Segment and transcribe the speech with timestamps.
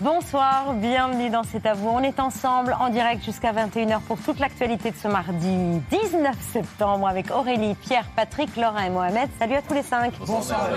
[0.00, 1.90] Bonsoir, bienvenue dans C'est à vous.
[1.90, 7.06] On est ensemble en direct jusqu'à 21h pour toute l'actualité de ce mardi 19 septembre
[7.06, 9.28] avec Aurélie, Pierre, Patrick, Laurent et Mohamed.
[9.38, 10.14] Salut à tous les cinq.
[10.26, 10.70] Bonsoir,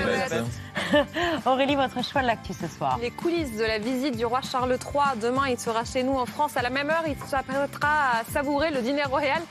[1.45, 2.99] Aurélie, votre choix de l'actu ce soir.
[3.01, 5.17] Les coulisses de la visite du roi Charles III.
[5.21, 7.05] Demain, il sera chez nous en France à la même heure.
[7.07, 9.41] Il s'apprêtera à savourer le dîner royal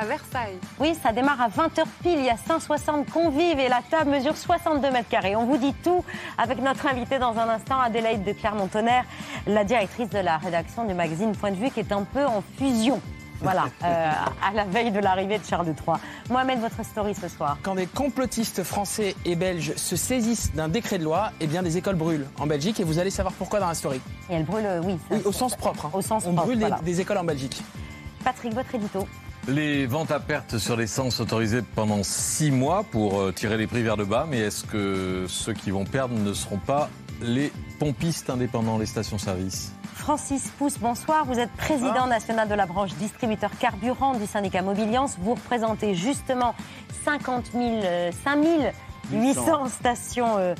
[0.00, 0.58] à Versailles.
[0.78, 2.18] Oui, ça démarre à 20h pile.
[2.18, 5.34] Il y a 160 convives et la table mesure 62 mètres carrés.
[5.36, 6.04] On vous dit tout
[6.36, 9.04] avec notre invitée dans un instant, Adélaïde de Clermont-Tonnerre,
[9.46, 12.42] la directrice de la rédaction du magazine Point de vue, qui est un peu en
[12.58, 13.00] fusion.
[13.40, 14.10] Voilà, euh,
[14.48, 15.96] à la veille de l'arrivée de Charles III.
[16.28, 17.56] Mohamed, votre story ce soir.
[17.62, 21.76] Quand des complotistes français et belges se saisissent d'un décret de loi, eh bien des
[21.76, 24.00] écoles brûlent en Belgique et vous allez savoir pourquoi dans la story.
[24.30, 24.98] Et elle brûle, euh, oui.
[25.08, 25.86] ça, Oui, au sens propre.
[25.86, 25.90] hein.
[25.92, 27.62] Au sens On propre, brûle des- des écoles en Belgique.
[28.24, 29.06] Patrick, votre édito.
[29.48, 33.82] Les ventes à perte sur l'essence autorisées pendant six mois pour euh, tirer les prix
[33.82, 36.90] vers le bas, mais est-ce que ceux qui vont perdre ne seront pas
[37.22, 39.72] les pompistes indépendants, les stations-service?
[39.94, 41.24] Francis Pousse, bonsoir.
[41.24, 45.16] Vous êtes président national de la branche distributeur carburant du syndicat Mobiliance.
[45.18, 46.54] Vous représentez justement
[47.06, 48.74] 50 000, euh, 5
[49.10, 50.54] 800 stations euh,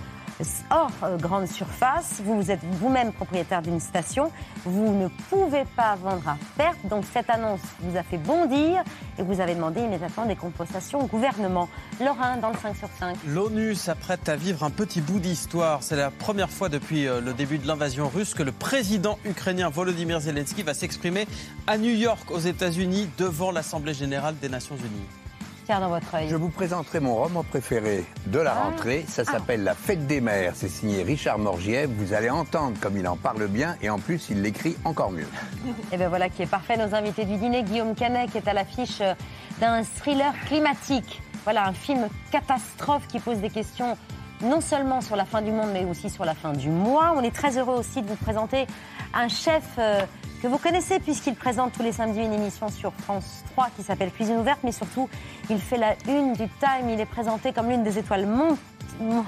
[0.70, 2.20] hors euh, grande surface.
[2.24, 4.30] Vous êtes vous-même propriétaire d'une station.
[4.64, 6.78] Vous ne pouvez pas vendre à perte.
[6.88, 8.82] Donc cette annonce vous a fait bondir
[9.18, 11.68] et vous avez demandé immédiatement des compensations au gouvernement.
[12.00, 13.16] Lorrain, dans le 5 sur 5.
[13.26, 15.82] L'ONU s'apprête à vivre un petit bout d'histoire.
[15.82, 19.68] C'est la première fois depuis euh, le début de l'invasion russe que le président ukrainien
[19.68, 21.26] Volodymyr Zelensky va s'exprimer
[21.66, 25.27] à New York, aux États-Unis, devant l'Assemblée générale des Nations unies.
[25.68, 26.28] Dans votre œil.
[26.30, 28.64] Je vous présenterai mon roman préféré de la Ah.
[28.70, 29.04] rentrée.
[29.06, 30.52] Ça s'appelle La Fête des Mères.
[30.56, 31.90] C'est signé Richard Morgiève.
[31.90, 35.28] Vous allez entendre comme il en parle bien et en plus il l'écrit encore mieux.
[35.92, 36.78] Et bien voilà qui est parfait.
[36.78, 39.12] Nos invités du dîner, Guillaume Canet, qui est à l'affiche euh,
[39.60, 41.20] d'un thriller climatique.
[41.44, 43.96] Voilà, un film catastrophe qui pose des questions
[44.42, 47.12] non seulement sur la fin du monde, mais aussi sur la fin du mois.
[47.16, 48.66] On est très heureux aussi de vous présenter
[49.14, 50.00] un chef euh,
[50.42, 54.10] que vous connaissez puisqu'il présente tous les samedis une émission sur France 3 qui s'appelle
[54.12, 55.08] Cuisine ouverte, mais surtout,
[55.50, 56.88] il fait la une du Time.
[56.88, 58.56] Il est présenté comme l'une des étoiles mon-
[59.00, 59.24] mon-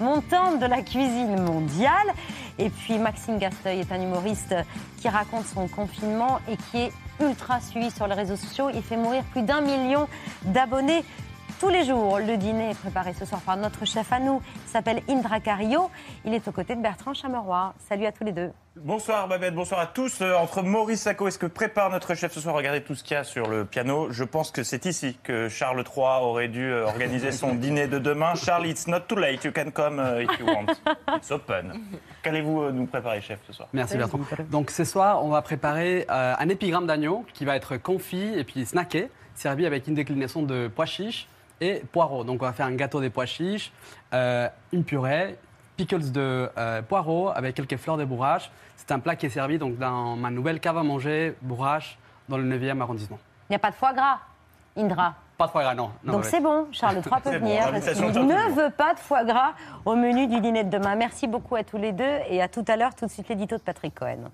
[0.00, 1.92] montantes de la cuisine mondiale.
[2.58, 4.54] Et puis Maxime Gasteuil est un humoriste
[4.98, 8.68] qui raconte son confinement et qui est ultra suivi sur les réseaux sociaux.
[8.74, 10.08] Il fait mourir plus d'un million
[10.42, 11.04] d'abonnés
[11.60, 12.18] tous les jours.
[12.18, 15.90] Le dîner est préparé ce soir par notre chef à nous, il s'appelle Indra Cario.
[16.24, 17.74] Il est aux côtés de Bertrand Chameroy.
[17.86, 18.50] Salut à tous les deux.
[18.76, 20.22] Bonsoir Babette, bonsoir à tous.
[20.22, 23.04] Euh, entre Maurice Sacco et ce que prépare notre chef ce soir, regardez tout ce
[23.04, 24.10] qu'il y a sur le piano.
[24.10, 27.98] Je pense que c'est ici que Charles III aurait dû euh, organiser son dîner de
[27.98, 28.34] demain.
[28.36, 30.66] Charles, it's not too late, you can come uh, if you want.
[31.16, 31.74] It's open.
[32.22, 33.68] Qu'allez-vous euh, nous préparer, chef, ce soir?
[33.74, 34.20] Merci Bertrand.
[34.50, 38.44] Donc ce soir, on va préparer euh, un épigramme d'agneau qui va être confit et
[38.44, 41.28] puis snacké, servi avec une déclinaison de pois chiches
[41.60, 42.24] et poireaux.
[42.24, 43.72] Donc on va faire un gâteau des pois chiches,
[44.12, 45.38] euh, une purée,
[45.76, 48.50] pickles de euh, poireaux avec quelques fleurs de bourrache.
[48.76, 52.38] C'est un plat qui est servi donc dans ma nouvelle cave à manger, bourrache, dans
[52.38, 53.18] le 9e arrondissement.
[53.48, 54.18] Il n'y a pas de foie gras,
[54.76, 55.14] Indra.
[55.36, 55.90] Pas de foie gras, non.
[56.04, 57.60] Non, Donc c'est bon, Charles III peut bon, venir.
[57.60, 59.52] parce l'invitation qu'il tient ne veut pas de foie gras
[59.84, 60.96] au menu du dîner de demain.
[60.96, 63.56] Merci beaucoup à tous les deux et à tout à l'heure, tout de suite l'édito
[63.56, 64.30] de Patrick Cohen.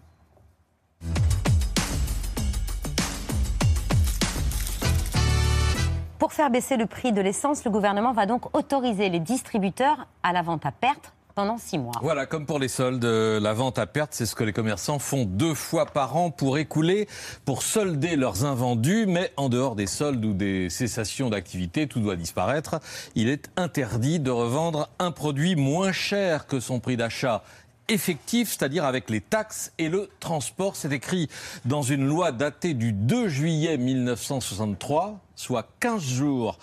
[6.18, 10.32] Pour faire baisser le prix de l'essence, le gouvernement va donc autoriser les distributeurs à
[10.32, 11.92] la vente à perte pendant six mois.
[12.00, 15.26] Voilà, comme pour les soldes, la vente à perte, c'est ce que les commerçants font
[15.26, 17.06] deux fois par an pour écouler,
[17.44, 22.16] pour solder leurs invendus, mais en dehors des soldes ou des cessations d'activité, tout doit
[22.16, 22.80] disparaître.
[23.14, 27.42] Il est interdit de revendre un produit moins cher que son prix d'achat
[27.88, 30.76] effectif, c'est-à-dire avec les taxes et le transport.
[30.76, 31.28] C'est écrit
[31.64, 36.58] dans une loi datée du 2 juillet 1963, soit 15 jours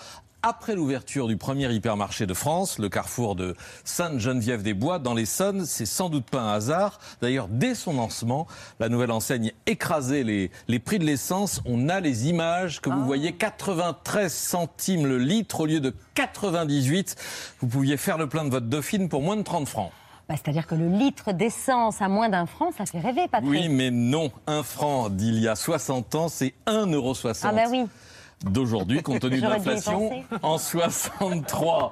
[0.46, 3.56] après l'ouverture du premier hypermarché de France, le carrefour de
[3.86, 7.00] Sainte-Geneviève-des-Bois, dans l'Essonne, c'est sans doute pas un hasard.
[7.22, 8.46] D'ailleurs, dès son lancement,
[8.82, 11.62] la nouvelle enseigne écrasait les, les prix de l'essence.
[11.66, 17.16] On a les images que vous voyez, 93 centimes le litre au lieu de 98.
[17.62, 19.92] Vous pouviez faire le plein de votre Dauphine pour moins de 30 francs.
[20.30, 23.50] Bah, C'est-à-dire que le litre d'essence à moins d'un franc, ça fait rêver, Patrick.
[23.50, 24.32] Oui, mais non.
[24.48, 27.14] Un franc d'il y a 60 ans, c'est 1,60 euro.
[27.44, 27.86] Ah ben oui.
[28.44, 30.24] d'aujourd'hui, compte tenu de l'inflation.
[30.42, 31.92] En 63,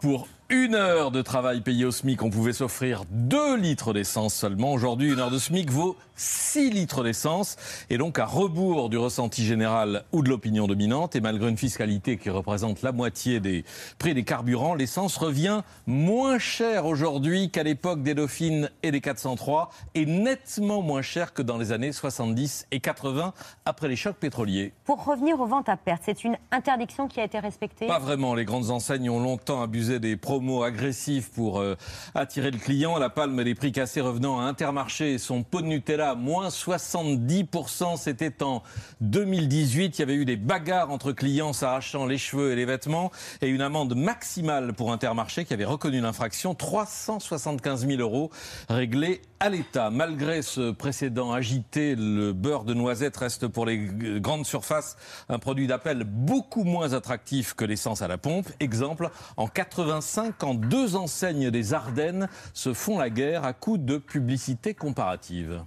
[0.00, 4.72] pour une heure de travail payé au SMIC, on pouvait s'offrir 2 litres d'essence seulement.
[4.72, 7.56] Aujourd'hui, une heure de SMIC vaut 6 litres d'essence.
[7.88, 12.16] Et donc, à rebours du ressenti général ou de l'opinion dominante, et malgré une fiscalité
[12.16, 13.64] qui représente la moitié des
[13.98, 19.70] prix des carburants, l'essence revient moins cher aujourd'hui qu'à l'époque des Dauphines et des 403,
[19.94, 24.72] et nettement moins cher que dans les années 70 et 80, après les chocs pétroliers.
[24.84, 27.86] Pour revenir aux ventes à perte, c'est une interdiction qui a été respectée?
[27.86, 28.34] Pas vraiment.
[28.34, 31.76] Les grandes enseignes ont longtemps abusé des promos agressifs pour euh,
[32.14, 32.98] attirer le client.
[32.98, 37.98] La palme des prix cassés revenant à Intermarché, son pot de Nutella, moins 70%.
[37.98, 38.62] C'était en
[39.02, 39.98] 2018.
[39.98, 43.10] Il y avait eu des bagarres entre clients s'arrachant les cheveux et les vêtements
[43.42, 48.30] et une amende maximale pour Intermarché qui avait reconnu l'infraction, 375 000 euros
[48.70, 49.88] réglés à l'État.
[49.90, 53.78] Malgré ce précédent agité, le beurre de noisette reste pour les
[54.20, 54.98] grandes surfaces
[55.30, 58.50] un produit d'appel beaucoup moins attractif que l'essence à la pompe.
[58.60, 59.08] Exemple,
[59.38, 64.74] en 85, quand deux enseignes des Ardennes se font la guerre à coups de publicité
[64.74, 65.62] comparative.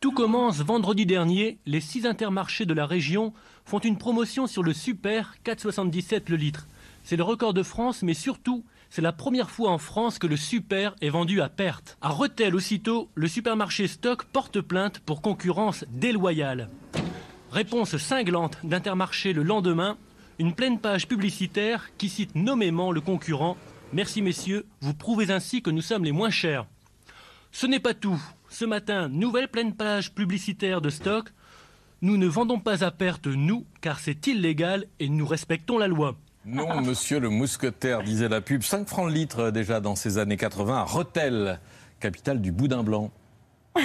[0.00, 1.56] Tout commence vendredi dernier.
[1.64, 3.32] Les six intermarchés de la région
[3.64, 6.66] font une promotion sur le Super 4,77 le litre.
[7.02, 8.62] C'est le record de France, mais surtout,
[8.94, 11.98] c'est la première fois en France que le Super est vendu à perte.
[12.00, 16.70] À Rethel, aussitôt, le supermarché Stock porte plainte pour concurrence déloyale.
[17.50, 19.98] Réponse cinglante d'Intermarché le lendemain,
[20.38, 23.56] une pleine page publicitaire qui cite nommément le concurrent.
[23.92, 26.64] Merci messieurs, vous prouvez ainsi que nous sommes les moins chers.
[27.50, 28.22] Ce n'est pas tout.
[28.48, 31.30] Ce matin, nouvelle pleine page publicitaire de stock.
[32.00, 36.16] Nous ne vendons pas à perte, nous, car c'est illégal et nous respectons la loi.
[36.46, 38.62] Non, monsieur le mousquetaire, disait la pub.
[38.62, 41.58] 5 francs le litre déjà dans ces années 80 à Rethel,
[42.00, 43.10] capitale du boudin blanc.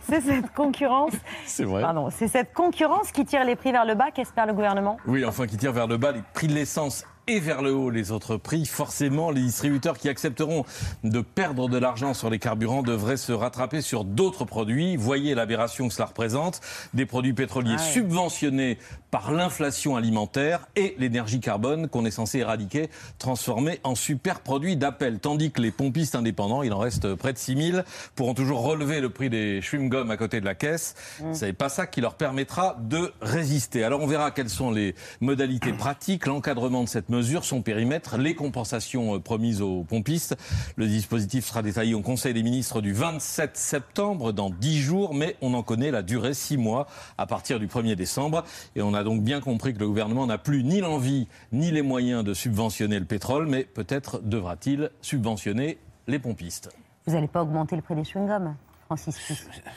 [0.00, 1.12] C'est cette concurrence.
[1.46, 1.82] C'est vrai.
[1.82, 4.98] Pardon, c'est cette concurrence qui tire les prix vers le bas qu'espère le gouvernement?
[5.06, 7.90] Oui, enfin, qui tire vers le bas les prix de l'essence et vers le haut
[7.90, 8.66] les autres prix.
[8.66, 10.64] Forcément, les distributeurs qui accepteront
[11.04, 14.96] de perdre de l'argent sur les carburants devraient se rattraper sur d'autres produits.
[14.96, 16.60] Voyez l'aberration que cela représente.
[16.94, 17.92] Des produits pétroliers Ah ouais.
[17.92, 18.78] subventionnés
[19.10, 25.18] par l'inflation alimentaire et l'énergie carbone qu'on est censé éradiquer, transformés en super produits d'appel.
[25.18, 27.84] Tandis que les pompistes indépendants, il en reste près de 6000,
[28.14, 30.94] pourront toujours relever le prix des chewing-gums à côté de la caisse.
[31.32, 33.84] C'est pas ça qui leur permettra de résister.
[33.84, 38.34] Alors on verra quelles sont les modalités pratiques, l'encadrement de cette mesure, son périmètre, les
[38.34, 40.36] compensations euh, promises aux pompistes.
[40.76, 45.36] Le dispositif sera détaillé au Conseil des ministres du 27 septembre, dans 10 jours, mais
[45.42, 46.86] on en connaît la durée, 6 mois,
[47.18, 48.44] à partir du 1er décembre.
[48.74, 51.82] Et on a donc bien compris que le gouvernement n'a plus ni l'envie ni les
[51.82, 56.70] moyens de subventionner le pétrole, mais peut-être devra-t-il subventionner les pompistes.
[57.06, 58.52] Vous n'allez pas augmenter le prix des chewing-gums,
[58.86, 59.16] Francis.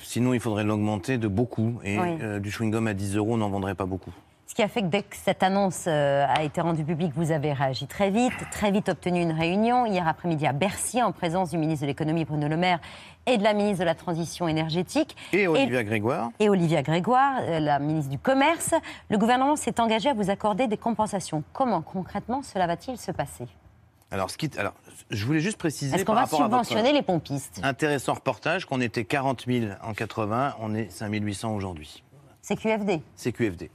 [0.04, 1.80] Sinon, il faudrait l'augmenter de beaucoup.
[1.84, 2.18] Et Oui.
[2.22, 4.12] euh, du chewing-gum à 10 euros, on n'en vendrait pas beaucoup.
[4.50, 7.30] Ce qui a fait que dès que cette annonce euh, a été rendue publique, vous
[7.30, 11.52] avez réagi très vite, très vite obtenu une réunion hier après-midi à Bercy en présence
[11.52, 12.80] du ministre de l'économie Bruno Le Maire
[13.28, 15.16] et de la ministre de la transition énergétique.
[15.34, 18.74] Et Olivia Grégoire et Olivia Grégoire, euh, la ministre du Commerce.
[19.12, 21.44] Le gouvernement s'est engagé à vous accorder des compensations.
[21.54, 23.46] Comment concrètement cela va-t-il se passer?
[24.10, 24.74] Alors, ce qui, alors,
[25.12, 27.62] je voulais juste préciser Est-ce qu'on va subventionner les pompistes?
[27.62, 32.04] intéressant reportage qu'on était 40 000 en 80, on est 5 800 aujourd'hui.
[32.42, 33.04] C'est QFD.
[33.16, 33.70] C'est QFD.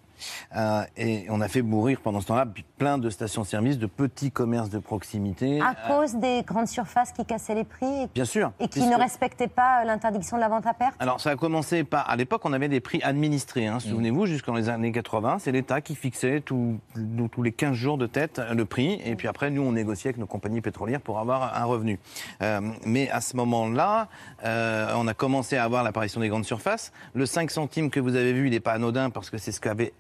[0.57, 2.47] Euh, et on a fait mourir pendant ce temps-là
[2.79, 5.61] plein de stations-service, de petits commerces de proximité.
[5.61, 8.53] À Euh, cause des grandes surfaces qui cassaient les prix et, Bien sûr.
[8.61, 10.95] et qui puisque- ne respectaient pas euh, l'interdiction de la vente à perte?
[10.99, 12.09] Alors, ça a commencé par.
[12.09, 13.67] À l'époque, on avait des prix administrés.
[13.67, 17.75] hein, Souvenez-vous, jusqu'en les années 80, c'est l'État qui fixait tout- tous- tous les 15
[17.75, 19.01] jours de tête le prix.
[19.05, 21.99] Et puis après, nous, on négociait avec nos compagnies pétrolières pour avoir un revenu.
[22.43, 24.09] Euh, mais à ce moment-là,
[24.45, 26.93] on a commencé à avoir l'apparition des grandes surfaces.
[27.15, 29.61] Le 5 centimes que vous avez vu, il n'est pas anodin parce que c'est ce
[29.61, 29.93] qu'avait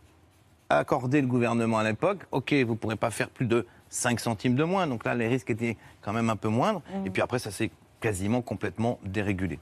[0.78, 2.26] accordé le gouvernement à l'époque.
[2.30, 4.86] OK, vous ne pourrez pas faire plus de 5 centimes de moins.
[4.86, 6.82] Donc là, les risques étaient quand même un peu moindres.
[7.04, 9.58] Et puis après, ça s'est quasiment complètement dérégulé.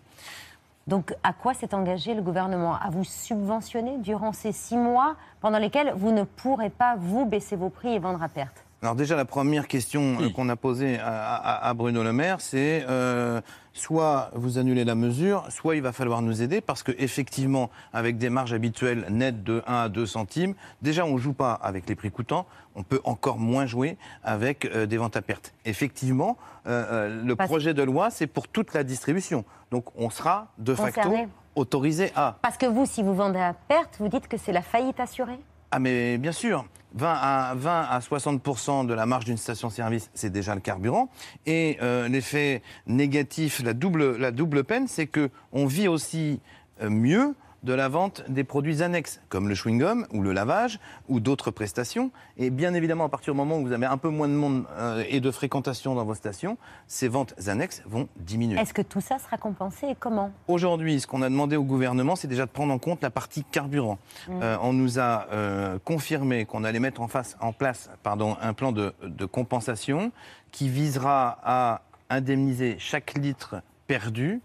[0.89, 2.75] Donc, à quoi s'est engagé le gouvernement?
[2.75, 7.55] À vous subventionner durant ces six mois pendant lesquels vous ne pourrez pas, vous, baisser
[7.55, 8.65] vos prix et vendre à perte?
[8.83, 12.41] Alors déjà, la première question euh, qu'on a posée à, à- à Bruno Le Maire,
[12.41, 13.41] c'est euh,
[13.73, 18.29] soit vous annulez la mesure, soit il va falloir nous aider, parce qu'effectivement, avec des
[18.29, 21.95] marges habituelles nettes de 1 à 2 centimes, déjà, on ne joue pas avec les
[21.95, 25.55] prix coûtants, on peut encore moins jouer avec euh, des ventes à perte.
[25.65, 26.37] Effectivement,
[26.67, 29.45] euh, le Parce- projet de loi, c'est pour toute la distribution.
[29.71, 31.29] Donc on sera de facto Concerné.
[31.55, 32.37] autorisé à...
[32.43, 35.39] Parce que vous, si vous vendez à perte, vous dites que c'est la faillite assurée
[35.71, 40.31] Ah mais bien sûr, 20 à, 20 à 60% de la marge d'une station-service, c'est
[40.31, 41.09] déjà le carburant.
[41.47, 46.41] Et euh, l'effet négatif, la double, la double peine, c'est que on vit aussi
[46.83, 51.21] euh, mieux de la vente des produits annexes, comme le chewing-gum ou le lavage ou
[51.21, 52.11] d'autres prestations.
[52.37, 54.65] Et bien évidemment, à partir du moment où vous avez un peu moins de monde
[54.73, 58.59] euh, et de fréquentation dans vos stations, ces ventes annexes vont diminuer.
[58.59, 60.33] Est-ce que tout ça sera compensé et comment?
[60.49, 63.45] Aujourd'hui, ce qu'on a demandé au gouvernement, c'est déjà de prendre en compte la partie
[63.45, 63.99] carburant.
[64.29, 64.43] Mm.
[64.43, 68.55] Euh, on nous a euh, confirmé qu'on allait mettre en, face, en place pardon, un
[68.55, 70.11] plan de, de compensation
[70.51, 74.41] qui visera à indemniser chaque litre perdu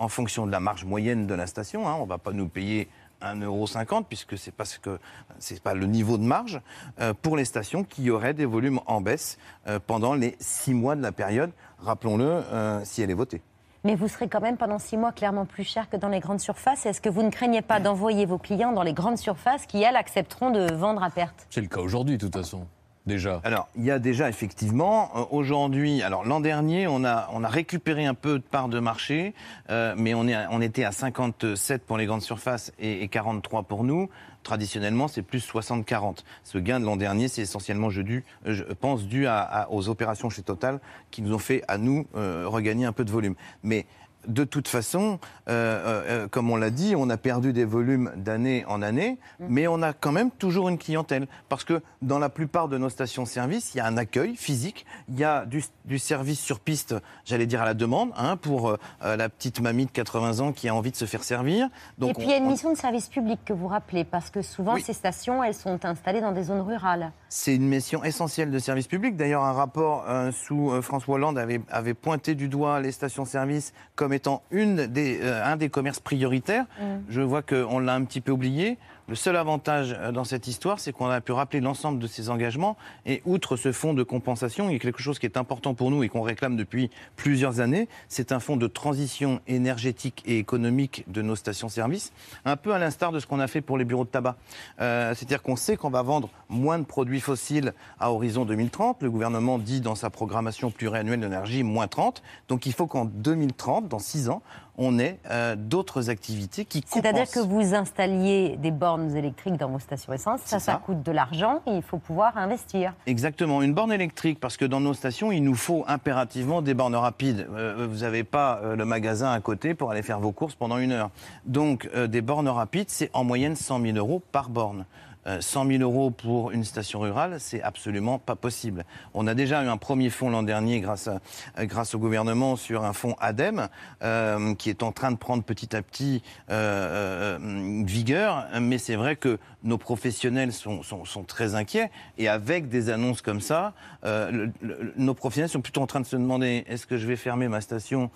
[0.00, 1.86] en fonction de la marge moyenne de la station.
[1.86, 1.94] hein.
[2.00, 2.88] On ne va pas nous payer
[3.22, 4.98] 1,50€ puisque c'est parce que
[5.38, 6.60] c'est pas le niveau de marge
[7.00, 9.38] euh, pour les stations qui auraient des volumes en baisse
[9.68, 11.52] euh, pendant les six mois de la période.
[11.80, 13.42] Rappelons-le, euh, si elle est votée.
[13.84, 16.40] Mais vous serez quand même pendant six mois clairement plus cher que dans les grandes
[16.40, 16.86] surfaces.
[16.86, 19.96] Est-ce que vous ne craignez pas d'envoyer vos clients dans les grandes surfaces qui, elles,
[19.96, 21.46] accepteront de vendre à perte?
[21.50, 22.66] C'est le cas aujourd'hui, de toute façon.
[23.06, 23.40] Déjà.
[23.44, 27.48] Alors, il y a déjà effectivement, euh, aujourd'hui, alors l'an dernier, on a, on a
[27.48, 29.34] récupéré un peu de part de marché,
[29.70, 33.62] euh, mais on, est, on était à 57 pour les grandes surfaces et, et 43
[33.62, 34.10] pour nous.
[34.42, 36.18] Traditionnellement, c'est plus 60-40.
[36.44, 40.30] Ce gain de l'an dernier, c'est essentiellement, je, dû, je pense, dû à- aux opérations
[40.30, 40.78] chez Total
[41.10, 43.34] qui nous ont fait, à nous, euh, regagner un peu de volume.
[43.62, 43.86] Mais
[44.28, 48.12] de toute façon, euh, euh, euh, comme on l'a dit, on a perdu des volumes
[48.16, 51.26] d'année en année, mais on a quand même toujours une clientèle.
[51.48, 55.18] Parce que dans la plupart de nos stations-service, il y a un accueil physique, il
[55.18, 58.76] y a du, du service sur piste, j'allais dire à la demande, hein, pour euh,
[59.16, 61.66] la petite mamie de 80 ans qui a envie de se faire servir.
[61.66, 64.04] Et puis on- il y a une on- mission de service public que vous rappelez,
[64.04, 64.82] parce que souvent Oui.
[64.82, 67.10] ces stations, elles sont installées dans des zones rurales.
[67.28, 69.16] C'est une mission essentielle de service public.
[69.16, 74.42] D'ailleurs, un rapport sous François Hollande avait, avait pointé du doigt les stations-service comme étant
[74.50, 76.66] une des, euh, un des commerces prioritaires.
[77.08, 78.78] Je vois qu'on l'a un petit peu oublié.
[79.10, 82.30] Le seul avantage euh, dans cette histoire, c'est qu'on a pu rappeler l'ensemble de ces
[82.30, 82.76] engagements.
[83.06, 85.90] Et outre ce fonds de compensation, il y a quelque chose qui est important pour
[85.90, 87.88] nous et qu'on réclame depuis plusieurs années.
[88.08, 92.12] C'est un fonds de transition énergétique et économique de nos stations-service,
[92.44, 94.36] un peu à l'instar de ce qu'on a fait pour les bureaux de tabac.
[94.80, 99.02] Euh, C'est-à-dire qu'on sait qu'on va vendre moins de produits fossiles à horizon 2030.
[99.02, 102.22] Le gouvernement dit dans sa programmation pluriannuelle d'énergie moins 30.
[102.46, 104.40] Donc il faut qu'en 2030, dans 6 ans,
[104.82, 107.34] on ait euh, d'autres activités qui C'est-à-dire compensent.
[107.46, 110.82] que vous installiez des bornes électriques dans vos stations essence, ça, ça ça.
[110.84, 112.94] coûte de l'argent et il faut pouvoir investir.
[113.06, 116.96] Exactement, une borne électrique, parce que dans nos stations, il nous faut impérativement des bornes
[116.96, 117.46] rapides.
[117.54, 120.78] Euh, vous n'avez pas euh, le magasin à côté pour aller faire vos courses pendant
[120.78, 121.10] une heure.
[121.44, 124.86] Donc, euh, des bornes rapides, c'est en moyenne 100 000 euros par borne.
[125.30, 128.84] Euh, 100 000 euros pour une station rurale, c'est absolument pas possible.
[129.14, 132.84] On a déjà eu un premier fonds l'an dernier grâce, euh, grâce au gouvernement sur
[132.84, 133.68] un fonds ADEME
[134.02, 138.46] euh, qui est en train de prendre petit à petit euh, euh, vigueur.
[138.60, 143.40] Mais c'est vrai que nos professionnels sont, sont- très inquiets et avec des annonces comme
[143.40, 144.48] ça, euh,
[144.96, 147.60] nos professionnels sont plutôt en train de se demander est-ce que je vais fermer ma
[147.60, 148.10] station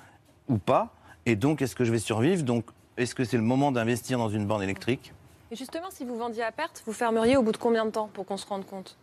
[0.49, 0.95] ou pas?
[1.27, 2.43] Et donc, est-ce que je vais survivre?
[2.43, 2.65] Donc,
[2.97, 5.13] est-ce que c'est le moment d'investir dans une borne électrique?
[5.55, 8.09] Et justement, si vous vendiez à perte, vous fermeriez au bout de combien de temps
[8.13, 8.97] pour qu'on se rende compte?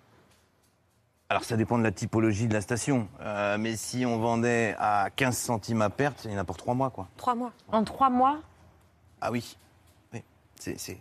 [1.30, 3.08] Alors ça dépend de la typologie de la station.
[3.22, 6.58] Euh, mais si on vendait à 15 centimes à perte, il y en a pour
[6.58, 6.90] 3 mois.
[6.90, 7.08] quoi.
[7.16, 7.54] Trois mois.
[7.72, 8.40] En trois mois,
[9.22, 9.56] Ah oui,
[10.12, 10.24] oui.
[10.58, 10.98] C'est,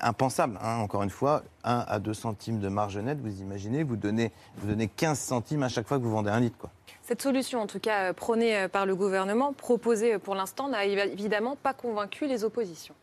[0.00, 0.58] impensable.
[0.60, 0.78] hein.
[0.78, 4.66] Encore une fois, 1 à 2 centimes de marge nette, vous imaginez, vous donnez, vous
[4.66, 6.58] donnez 15 centimes à chaque fois que vous vendez un litre.
[6.58, 6.70] Quoi.
[7.02, 10.84] Cette solution, en tout cas euh, prônée euh, par le gouvernement, proposée pour l'instant, n'a
[10.84, 12.96] évi- évidemment pas convaincu les oppositions.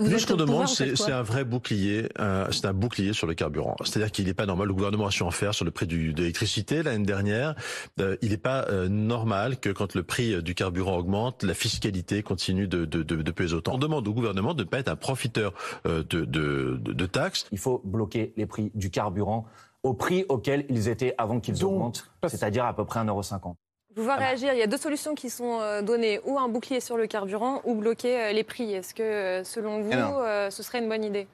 [0.00, 2.08] Nous, êtes ce qu'on demande, vous c'est un vrai bouclier.
[2.20, 3.74] euh, c'est un bouclier sur le carburant.
[3.84, 4.68] C'est-à-dire qu'il n'est pas normal.
[4.68, 7.54] Le gouvernement a su en faire sur le prix du, de l'électricité l'année dernière.
[8.00, 11.54] Euh, il n'est pas euh, normal que quand le prix euh, du carburant augmente, la
[11.54, 13.74] fiscalité continue de, de, de, de peser autant.
[13.74, 15.52] On demande au gouvernement de ne pas être un profiteur
[15.86, 17.46] euh, de, de, de, de taxes.
[17.50, 19.46] Il faut bloquer les prix du carburant
[19.82, 23.54] au prix auquel ils étaient avant qu'ils augmentent, c'est-à-dire à peu près 1,50€.
[23.94, 24.52] Je vous vois réagir.
[24.52, 27.62] Il y a deux solutions qui sont euh, données ou un bouclier sur le carburant
[27.64, 28.72] ou bloquer euh, les prix.
[28.74, 31.26] Est-ce que, euh, selon vous, euh, ce serait une bonne idée?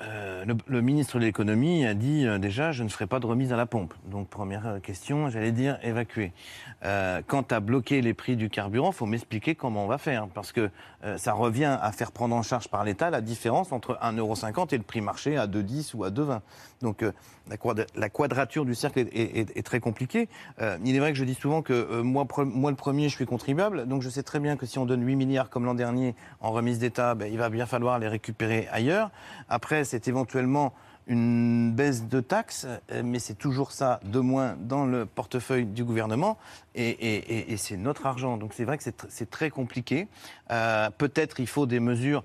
[0.00, 3.26] Euh, le, le ministre de l'économie a dit euh, déjà je ne ferai pas de
[3.26, 3.94] remise à la pompe.
[4.06, 6.32] Donc première question, j'allais dire évacuer.
[6.84, 10.50] Euh, quant à bloquer les prix du carburant, faut m'expliquer comment on va faire parce
[10.50, 10.68] que
[11.16, 14.82] ça revient à faire prendre en charge par l'État la différence entre 1,50€ et le
[14.82, 16.40] prix marché à 2,10 ou à 2,20.
[16.82, 17.04] Donc
[17.48, 20.28] la, quad- la quadrature du cercle est, très compliquée.
[20.60, 22.26] Euh, il est vrai que je dis souvent que euh, moi,
[22.70, 25.16] le premier je suis contribuable, donc je sais très bien que si on donne 8
[25.16, 29.10] milliards comme l'an dernier en remise d'État, ben, il va bien falloir les récupérer ailleurs.
[29.48, 30.72] Après c'est éventuellement
[31.06, 35.84] une baisse de taxes, euh, mais c'est toujours ça de moins dans le portefeuille du
[35.84, 36.38] gouvernement,
[36.74, 38.38] et, c'est notre argent.
[38.38, 40.08] Donc c'est vrai que c'est tr- c'est très compliqué.
[40.48, 42.24] Peut-être il faut des mesures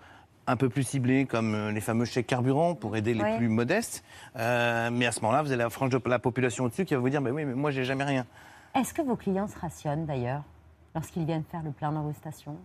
[0.50, 4.04] un peu plus ciblées, comme euh, les fameux chèques carburant pour aider les plus modestes.
[4.36, 7.00] Euh, mais à ce moment-là, vous avez la frange de la population au-dessus qui va
[7.00, 8.26] vous dire, bah oui, mais moi j'ai jamais rien.
[8.76, 10.44] est-ce que vos clients se rationnent d'ailleurs
[10.96, 12.58] lorsqu'ils viennent faire le plein dans vos stations?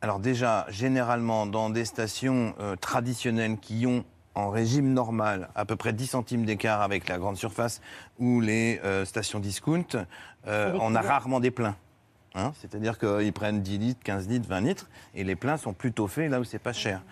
[0.00, 4.04] Alors déjà, généralement, dans des stations euh, traditionnelles qui ont
[4.34, 7.80] en régime normal à peu près 10 centimes d'écart avec la grande surface
[8.18, 10.06] ou les euh, stations discount,
[10.46, 11.76] euh, on a rarement des pleins.
[12.38, 16.06] Hein, C'est-à-dire qu'ils prennent 10 litres, 15 litres, 20 litres, et les pleins sont plutôt
[16.06, 17.02] faits là où c'est pas cher.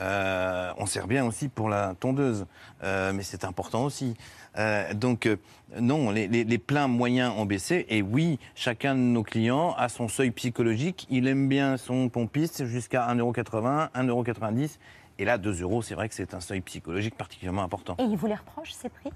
[0.00, 2.46] Euh, on sert bien aussi pour la tondeuse,
[2.84, 4.14] euh, mais c'est important aussi.
[4.58, 5.36] Euh, donc euh,
[5.80, 9.88] non, les, les- les pleins moyens ont baissé, et oui, chacun de nos clients a
[9.88, 11.06] son seuil psychologique.
[11.10, 14.78] Il aime bien son pompiste jusqu'à 1,80€, 1,90€,
[15.18, 17.96] et là 2 euros, c'est vrai que c'est un seuil psychologique particulièrement important.
[17.98, 19.10] Et ils vous les reprochent, ces prix?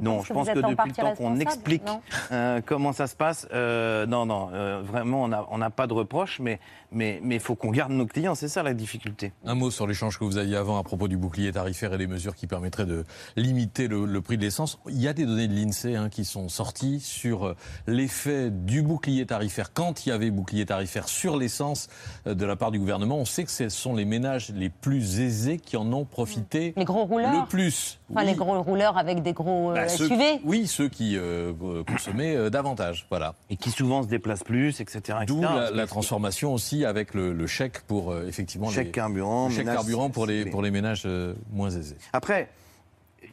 [0.00, 1.82] Non, je pense que depuis le temps qu'on explique
[2.30, 6.40] euh, comment ça se passe, euh, non, non, euh, vraiment, on n'a pas de reproche,
[6.40, 6.60] mais
[6.92, 9.32] mais mais faut qu'on garde nos clients, c'est ça la difficulté.
[9.44, 12.06] Un mot sur l'échange que vous aviez avant à propos du bouclier tarifaire et des
[12.06, 13.04] mesures qui permettraient de
[13.36, 14.78] limiter le, le prix de l'essence.
[14.88, 17.54] Il y a des données de l'INSEE hein, qui sont sorties sur
[17.86, 21.88] l'effet du bouclier tarifaire quand il y avait bouclier tarifaire sur l'essence
[22.26, 23.16] de la part du gouvernement.
[23.18, 26.84] On sait que ce sont les ménages les plus aisés qui en ont profité Les
[26.84, 27.98] gros rouleurs le plus.
[28.10, 28.26] Enfin, Oui.
[28.26, 31.84] les gros rouleurs avec des gros euh, Bah, ceux- SUV oui, ceux qui euh, euh,
[31.84, 33.06] consommaient euh, davantage.
[33.10, 33.34] Voilà.
[33.50, 35.18] Et qui souvent se déplacent plus, etc.
[35.26, 35.52] D'où etc.
[35.54, 39.54] la, la transformation aussi avec le, le chèque pour euh, effectivement Chèque les, carburant, le
[39.54, 41.96] chèque ménage carburant pour les, pour les ménages euh, moins aisés.
[42.12, 42.48] Après,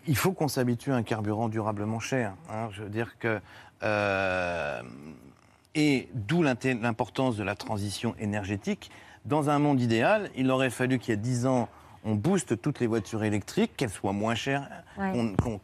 [0.08, 2.34] il faut qu'on s'habitue à un carburant durablement cher.
[2.52, 2.70] hein.
[2.72, 3.40] Je veux dire que.
[3.84, 4.82] euh,
[5.76, 8.90] et d'où l'importance de la transition énergétique.
[9.26, 11.70] Dans un monde idéal, il aurait fallu qu'il y ait 10 ans,
[12.06, 15.14] on booste toutes les voitures électriques, qu'elles soient moins chères, Ouais.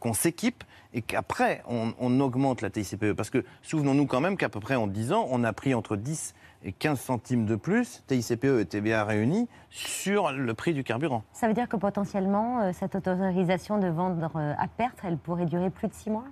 [0.00, 0.64] qu'on s'équipe
[0.94, 3.12] et qu'après, on, on augmente la TICPE.
[3.12, 5.96] Parce que souvenons-nous quand même qu'à peu près en 10 ans, on a pris entre
[5.96, 11.22] 10 et 15 centimes de plus, TICPE et TVA réunis, sur le prix du carburant.
[11.32, 15.44] Ça veut dire que potentiellement, euh, cette autorisation de vendre euh, à perte, elle pourrait
[15.46, 16.24] durer plus de six mois?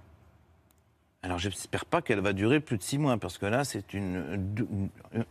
[1.25, 4.39] Alors j'espère pas qu'elle va durer plus de six mois, parce que là, c'est une...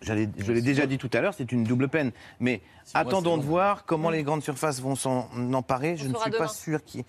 [0.01, 2.11] Je l'ai déjà dit tout à l'heure, c'est une double peine.
[2.39, 2.61] Mais
[2.95, 5.95] attendons de voir comment les grandes surfaces vont s'en emparer.
[5.95, 7.03] Je ne suis pas sûr qu'ils...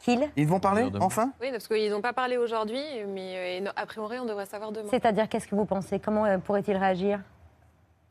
[0.00, 1.32] Qu'il Ils vont parler, enfin?
[1.42, 4.88] Oui, parce qu'ils n'ont pas parlé aujourd'hui, mais euh, a priori, on devrait savoir demain.
[4.88, 5.98] C'est-à-dire, qu'est-ce que vous pensez?
[5.98, 7.20] Comment euh, pourrait-il réagir?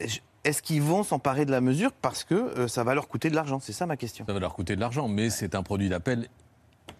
[0.02, 3.30] Je- Est-ce qu'ils vont s'emparer de la mesure parce que euh, ça va leur coûter
[3.30, 3.60] de l'argent?
[3.62, 4.26] C'est ça ma question.
[4.28, 6.28] Ça va leur coûter de l'argent, mais c'est un produit d'appel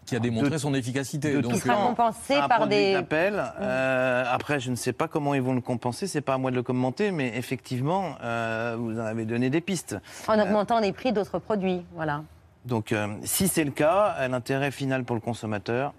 [0.06, 1.34] qui a démontré De- son efficacité.
[1.34, 2.94] de Donc, tout Il sera compensé C'est un par des...
[2.94, 3.44] d'appel.
[3.60, 6.08] Euh, après, je ne sais pas comment ils vont le compenser.
[6.08, 9.62] C'est pas à moi de le commenter, mais effectivement, euh, vous en avez donné des
[9.62, 9.98] pistes.
[10.28, 12.24] En augmentant les prix d'autres produits, voilà.
[12.65, 15.94] Donc, euh, si c'est le cas, euh, l'intérêt final pour le consommateur,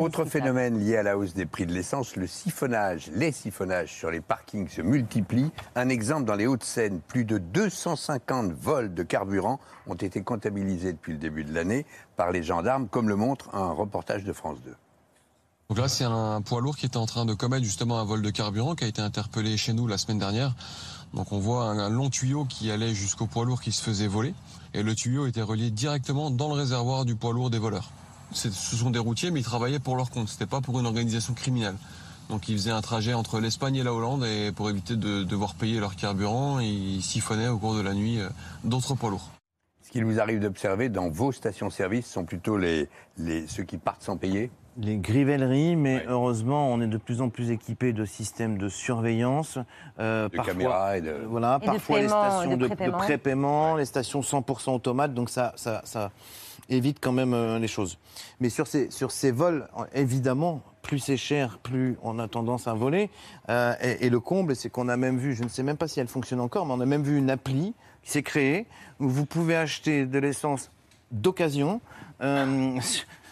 [0.00, 3.10] Autre phénomène lié à la hausse des prix de l'essence, le siphonnage.
[3.14, 5.50] Les siphonnages sur les parkings se multiplient.
[5.74, 11.12] Un exemple dans les Hauts-de-Seine, plus de 250 vols de carburant ont été comptabilisés depuis
[11.12, 14.74] le début de l'année par les gendarmes, comme le montre un reportage de France 2.
[15.68, 18.22] Donc là, c'est un poids lourd qui était en train de commettre justement un vol
[18.22, 20.54] de carburant qui a été interpellé chez nous la semaine dernière.
[21.12, 24.34] Donc on voit un long tuyau qui allait jusqu'au poids lourd qui se faisait voler.
[24.74, 27.90] Et le tuyau était relié directement dans le réservoir du poids lourd des voleurs.
[28.32, 30.28] Ce sont des routiers, mais ils travaillaient pour leur compte.
[30.28, 31.76] C'était pas pour une organisation criminelle.
[32.28, 35.54] Donc ils faisaient un trajet entre l'Espagne et la Hollande et pour éviter de devoir
[35.54, 38.28] payer leur carburant, ils siphonnaient au cours de la nuit euh,
[38.64, 39.30] d'autres poids lourds.
[39.82, 42.86] Ce qu'il vous arrive d'observer dans vos stations-service sont plutôt les,
[43.16, 44.50] les, ceux qui partent sans payer?
[44.76, 49.58] Les grivelleries, mais heureusement, on est de plus en plus équipé de systèmes de surveillance.
[49.98, 51.16] euh, de parfois- caméras et de...
[51.26, 55.80] Voilà, Et de parfois les stations de prépaiement, les stations 100% automates, donc ça, ça,
[55.84, 56.10] ça
[56.68, 57.98] évite quand même euh, les choses.
[58.40, 62.74] Mais sur ces, sur ces vols, évidemment, plus c'est cher, plus on a tendance à
[62.74, 63.10] voler.
[63.48, 66.00] Euh, et, le comble, c'est qu'on a même vu, je ne sais même pas si
[66.00, 68.66] elle fonctionne encore, mais on a même vu une appli qui s'est créée
[69.00, 70.70] où vous pouvez acheter de l'essence
[71.10, 71.80] d'occasion.
[72.20, 72.78] euh,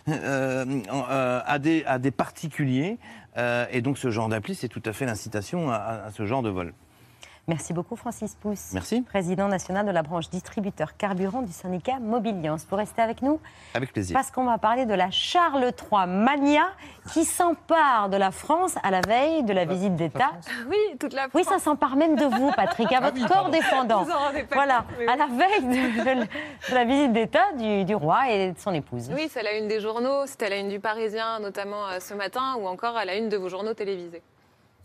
[1.46, 2.98] à, des, à des particuliers.
[3.70, 6.72] Et donc ce genre d'appli, c'est tout à fait l'incitation à ce genre de vol.
[7.48, 8.72] Merci beaucoup, Francis Pousse.
[8.72, 9.02] Merci.
[9.02, 12.66] Président national de la branche distributeur carburant du syndicat Mobiliance.
[12.68, 13.38] Vous restez avec nous
[13.72, 14.14] Avec plaisir.
[14.14, 16.64] parce qu'on va parler de la Charles III Mania
[17.12, 20.32] qui s'empare de la France à la veille de la visite d'État.
[20.68, 24.02] Oui, toute la Oui, ça s'empare même de vous, Patrick, à votre corps défendant.
[24.02, 25.18] Vous en rendez pas Voilà, compte, à oui.
[25.18, 26.26] la veille de, de-
[26.70, 29.08] de la visite d'État du, du roi et de son épouse.
[29.14, 32.56] Oui, c'est la une des journaux, c'était la une du Parisien notamment euh, ce matin,
[32.58, 34.22] ou encore à la une de vos journaux télévisés.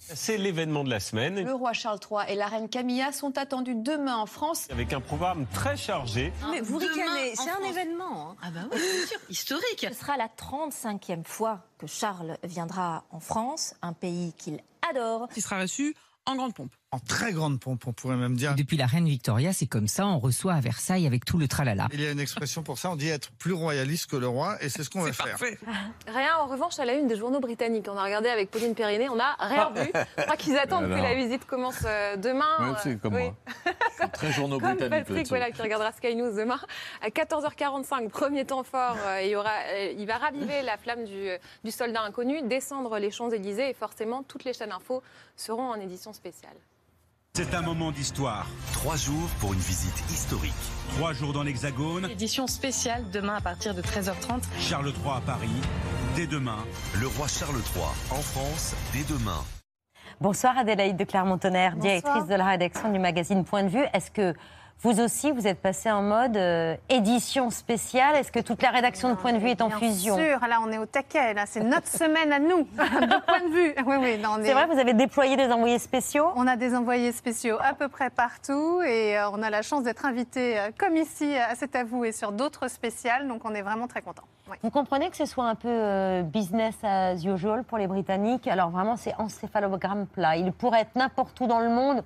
[0.04, 3.76] C'est l'événement de la semaine, Le roi Charles III et la reine Camilla sont attendus
[3.76, 4.68] demain en France.
[4.72, 6.34] avec un programme très chargé.
[6.50, 7.70] Mais vous Demain ricanez, c'est un France.
[7.70, 8.32] événement.
[8.32, 8.36] hein.
[8.42, 9.86] Ah bah oui, bien sûr, historique.
[9.90, 14.60] Ce sera la 35e fois que Charles viendra en France, un pays qu'il
[14.90, 15.28] adore.
[15.30, 16.72] qui sera reçu en grande pompe.
[16.93, 18.54] En très grande pompe, on pourrait même dire.
[18.56, 21.88] Depuis la reine Victoria, c'est comme ça, on reçoit à Versailles avec tout le tralala.
[21.93, 24.58] Il y a une expression pour ça, on dit être plus royaliste que le roi,
[24.62, 25.38] et c'est ce qu'on va faire.
[26.08, 27.88] Rien en revanche à la une des journaux britanniques.
[27.89, 29.89] On a regardé avec Pauline Périnée, on n'a rien vu.
[30.17, 32.75] Je crois qu'ils attendent que la visite commence euh, demain.
[32.84, 33.23] C'est Euh, comme oui.
[33.23, 33.73] moi.
[33.97, 35.06] C'est très journaux Comme britanniques.
[35.08, 36.60] Patrick, voilà, qui regardera Sky News demain.
[37.01, 41.06] À 14h45, premier temps fort, euh, il, y aura, euh, il va raviver la flamme
[41.06, 41.30] du,
[41.63, 45.01] du soldat inconnu, descendre les Champs-Élysées et forcément, toutes les chaînes info
[45.38, 46.58] seront en édition spéciale.
[47.34, 48.46] C'est un moment d'histoire.
[48.74, 50.52] Trois jours pour une visite historique.
[50.98, 52.10] Trois jours dans l'Hexagone.
[52.10, 54.44] Édition spéciale demain à partir de 13h30.
[54.60, 55.48] Charles III à Paris.
[56.17, 56.58] Dès demain.
[57.00, 58.76] Le roi Charles III en France.
[58.91, 59.39] Dès demain.
[60.20, 63.86] Bonsoir Adélaïde de Clermont-Tonnerre, directrice de la rédaction du magazine Point de vue.
[63.94, 64.34] Est-ce que
[64.84, 69.10] vous aussi, vous êtes passé en mode euh, édition spéciale Est-ce que toute la rédaction
[69.10, 70.15] de Point de vue est en Bien fusion?
[70.15, 73.54] sûr, là on est au taquet, là c'est notre semaine à nous, de point de
[73.54, 73.74] vue.
[73.86, 76.30] Oui, oui, C'est est- vrai, vous avez déployé des envoyés spéciaux?
[76.36, 79.84] On a des envoyés spéciaux à peu près partout et euh, on a la chance
[79.84, 83.54] d'être invité euh, comme ici à C'est à vous et sur d'autres spéciales, donc on
[83.54, 84.24] est vraiment très contents.
[84.63, 88.48] Vous comprenez que ce soit un peu euh, business as usual pour les Britanniques?
[88.48, 90.36] Alors vraiment, c'est encéphalogramme plat.
[90.36, 92.04] Il pourrait être n'importe où dans le monde.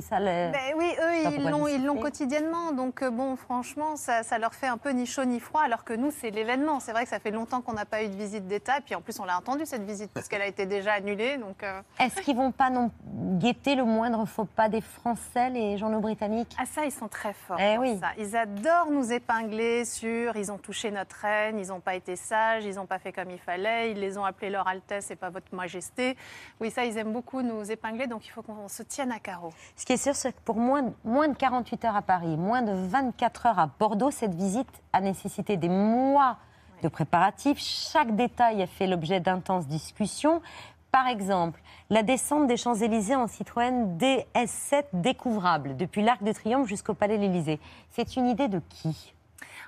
[0.00, 2.72] Ça Ben oui, eux, ils l'ont, ils quotidiennement.
[2.72, 5.84] Donc, euh, bon, franchement, ça, ça leur fait un peu ni chaud ni froid, alors
[5.84, 6.80] que nous, c'est l'événement.
[6.80, 8.78] C'est vrai que ça fait longtemps qu'on n'a pas eu de visite d'État.
[8.78, 11.36] Et puis, en plus, on l'a entendu, cette visite, puisqu'elle a été déjà annulée.
[11.38, 15.76] Donc, euh, Est-ce qu'ils vont pas non guetter le moindre faux pas des Français, les
[15.78, 16.54] journaux britanniques?
[16.58, 17.58] Ah ça, ils sont très forts.
[17.60, 17.98] Eh oui.
[17.98, 18.10] ça.
[18.18, 22.64] Ils adorent nous épingler sur ils ont touché notre reine, ils n'ont pas été sages,
[22.64, 25.30] ils n'ont pas fait comme il fallait, ils les ont appelés leur Altesse et pas
[25.30, 26.16] votre Majesté.
[26.60, 29.52] Oui, ça, ils aiment beaucoup nous épingler, donc il faut qu'on se tienne à carreau.
[29.76, 32.36] Ce qui est sûr, c'est que pour moins, de- moins de 48 heures à Paris,
[32.36, 36.36] moins de 24 heures à Bordeaux, cette visite a nécessité des mois
[36.82, 37.58] de préparatifs.
[37.58, 40.42] Chaque détail a fait l'objet d'intenses discussions.
[40.90, 46.92] Par exemple, la descente des Champs-Élysées en Citroën DS7 découvrable, depuis l'Arc de Triomphe jusqu'au
[46.94, 47.60] Palais de l'Élysée.
[47.90, 49.14] C'est une idée de qui?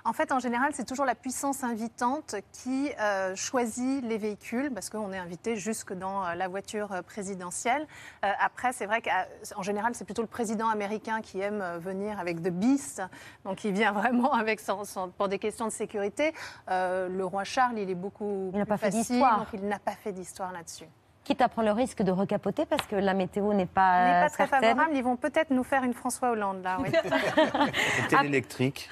[0.07, 4.91] En fait, en général, c'est toujours la puissance invitante qui euh, choisit les véhicules, parce
[4.91, 7.87] qu'on est invité jusque dans euh, la voiture euh, présidentielle.
[8.23, 12.19] Euh, après, c'est vrai qu'en général, c'est plutôt le président américain qui aime euh, venir
[12.19, 13.01] avec The Beast,
[13.45, 16.33] donc il vient vraiment avec son, son- pour des questions de sécurité.
[16.69, 19.39] Euh, le roi Charles, il est beaucoup Il n'a pas plus fait facile, d'histoire.
[19.39, 20.85] donc il n'a pas fait d'histoire là-dessus.
[21.23, 24.21] Quitte à prendre le risque de recapoter parce que la météo n'est pas, Il n'est
[24.25, 24.69] pas très certaine.
[24.69, 26.77] favorable, ils vont peut-être nous faire une François Hollande là.
[26.79, 26.91] Oui.
[28.03, 28.87] C'était l'électrique.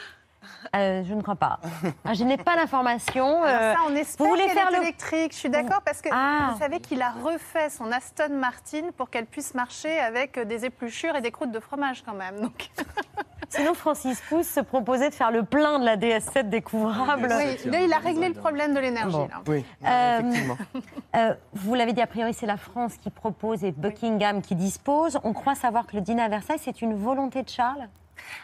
[0.76, 1.60] Euh, je ne crois pas.
[2.06, 3.44] Ah, Je n'ai pas l'information.
[3.44, 5.32] Euh, ça, on espère vous voulez qu'elle faire est le électrique.
[5.34, 6.52] Je suis d'accord parce que Ah.
[6.54, 11.16] vous savez qu'il a refait son Aston Martin pour qu'elle puisse marcher avec des épluchures
[11.16, 12.40] et des croûtes de fromage quand même.
[12.40, 12.70] Donc,
[13.50, 17.30] Sinon, Francis Pousse se proposait de faire le plein de la DS7 découvrable.
[17.30, 19.16] oui, là, il a réglé le problème de l'énergie.
[19.16, 19.30] Bon.
[19.48, 20.58] Oui, Euh, effectivement.
[21.16, 25.20] Euh, vous l'avez dit, a priori, c'est la France qui propose et Buckingham qui dispose.
[25.24, 27.88] On croit savoir que le dîner à Versailles, c'est une volonté de Charles?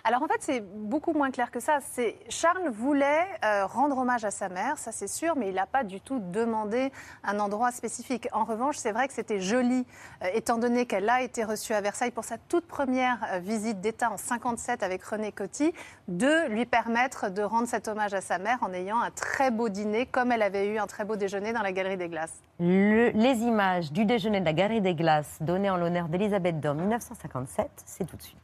[0.03, 1.79] Alors en fait, c'est beaucoup moins clair que ça.
[1.91, 5.65] C'est Charles voulait euh, rendre hommage à sa mère, ça c'est sûr, mais il n'a
[5.65, 6.91] pas du tout demandé
[7.23, 8.27] un endroit spécifique.
[8.32, 9.86] En revanche, c'est vrai que c'était joli,
[10.23, 13.79] euh, étant donné qu'elle a été reçue à Versailles pour sa toute première euh, visite
[13.82, 15.73] d'État en 57 avec René Coty,
[16.08, 19.69] de lui permettre de rendre cet hommage à sa mère en ayant un très beau
[19.69, 22.34] dîner, comme elle avait eu un très beau déjeuner dans la Galerie des Glaces.
[22.60, 26.73] Le- les images du déjeuner de la Galerie des Glaces donné en l'honneur d'Elisabeth en
[26.75, 28.38] 1957, c'est tout de suite.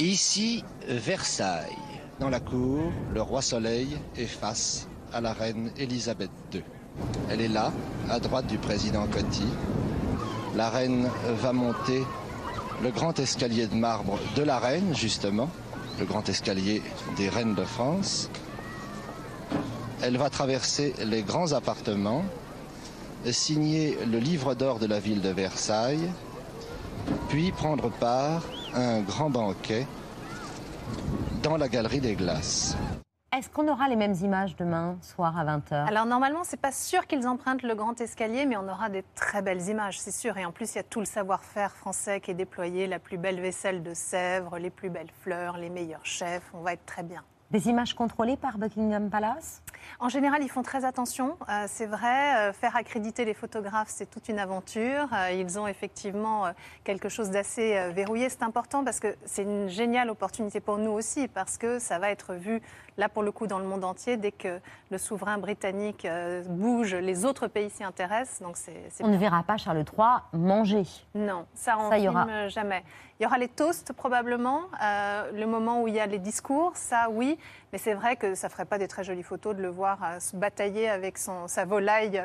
[0.00, 1.76] Ici, Versailles.
[2.20, 6.62] Dans la cour, le roi Soleil est face à la reine Élisabeth II.
[7.30, 7.70] Elle est là,
[8.08, 9.44] à droite du président Coty.
[10.56, 11.08] La reine
[11.42, 12.02] va monter
[12.82, 15.50] le grand escalier de marbre de la reine, justement,
[15.98, 16.82] le grand escalier
[17.18, 18.30] des reines de France.
[20.02, 22.24] Elle va traverser les grands appartements,
[23.30, 26.10] signer le livre d'or de la ville de Versailles,
[27.28, 28.42] puis prendre part
[28.74, 29.86] un grand banquet
[31.42, 32.76] dans la galerie des glaces.
[33.36, 37.06] Est-ce qu'on aura les mêmes images demain soir à 20h Alors normalement, c'est pas sûr
[37.06, 40.36] qu'ils empruntent le grand escalier, mais on aura des très belles images, c'est sûr.
[40.36, 43.18] Et en plus, il y a tout le savoir-faire français qui est déployé, la plus
[43.18, 46.50] belle vaisselle de Sèvres, les plus belles fleurs, les meilleurs chefs.
[46.54, 47.22] On va être très bien.
[47.50, 49.60] Des images contrôlées par Buckingham Palace?
[49.98, 51.36] En général, ils font très attention.
[51.48, 55.08] Euh, c'est vrai, euh, faire accréditer les photographes, c'est toute une aventure.
[55.12, 56.44] Euh, ils ont effectivement
[56.84, 58.28] quelque chose d'assez verrouillé.
[58.28, 62.10] C'est important parce que c'est une géniale opportunité pour nous aussi, parce que ça va
[62.10, 62.62] être vu,
[63.00, 64.16] là pour le coup, dans le monde entier.
[64.16, 64.60] Dès que
[64.90, 68.40] le souverain britannique euh, bouge, les autres pays s'y intéressent.
[68.42, 70.84] Donc c'est, On ne verra pas Charles III manger.
[71.16, 72.48] non, ça on filme aura.
[72.48, 72.84] jamais.
[73.18, 76.72] Il y aura les toasts probablement, euh, le moment où il y a les discours,
[76.76, 77.38] ça oui,
[77.70, 80.20] mais c'est vrai que ça ferait pas des très jolies photos de le voir euh,
[80.20, 82.22] se batailler avec son, sa volaille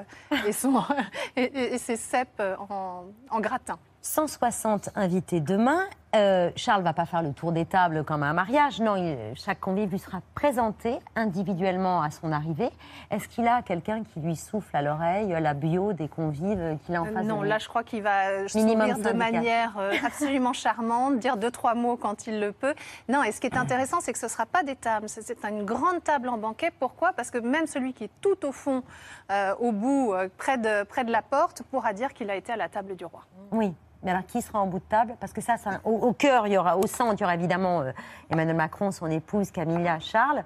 [0.48, 0.82] et, son,
[1.36, 3.78] et, et- et ses cèpes en, en gratin.
[4.02, 5.82] 160 invités demain.
[6.16, 8.80] Euh, Charles va pas faire le tour des tables comme à un mariage.
[8.80, 12.70] Non, il- chaque convive lui sera présenté individuellement à son arrivée.
[13.12, 17.02] Est-ce qu'il a quelqu'un qui lui souffle à l'oreille la bio des convives qu'il a
[17.02, 19.76] en Euh, face non, de lui là, je crois qu'il va euh, sourire de manière
[19.78, 22.74] euh, absolument charmante, dire deux, trois mots quand il le peut.
[23.10, 25.10] Non, et ce qui est intéressant, c'est que ce ne sera pas des tables.
[25.10, 26.72] C'est- une grande table en banquet.
[26.80, 27.12] Pourquoi?
[27.14, 28.84] Parce que même celui qui est tout au fond,
[29.32, 32.56] euh, au bout, près, de, près de la porte, pourra dire qu'il a été à
[32.56, 33.22] la table du roi.
[33.52, 33.74] Oui.
[34.06, 35.16] Mais alors, qui sera en bout de table?
[35.20, 37.34] Parce que ça, ça- au, au cœur, il y aura, au centre, il y aura
[37.34, 37.92] évidemment euh,
[38.30, 40.44] Emmanuel Macron, son épouse Camilla, Charles.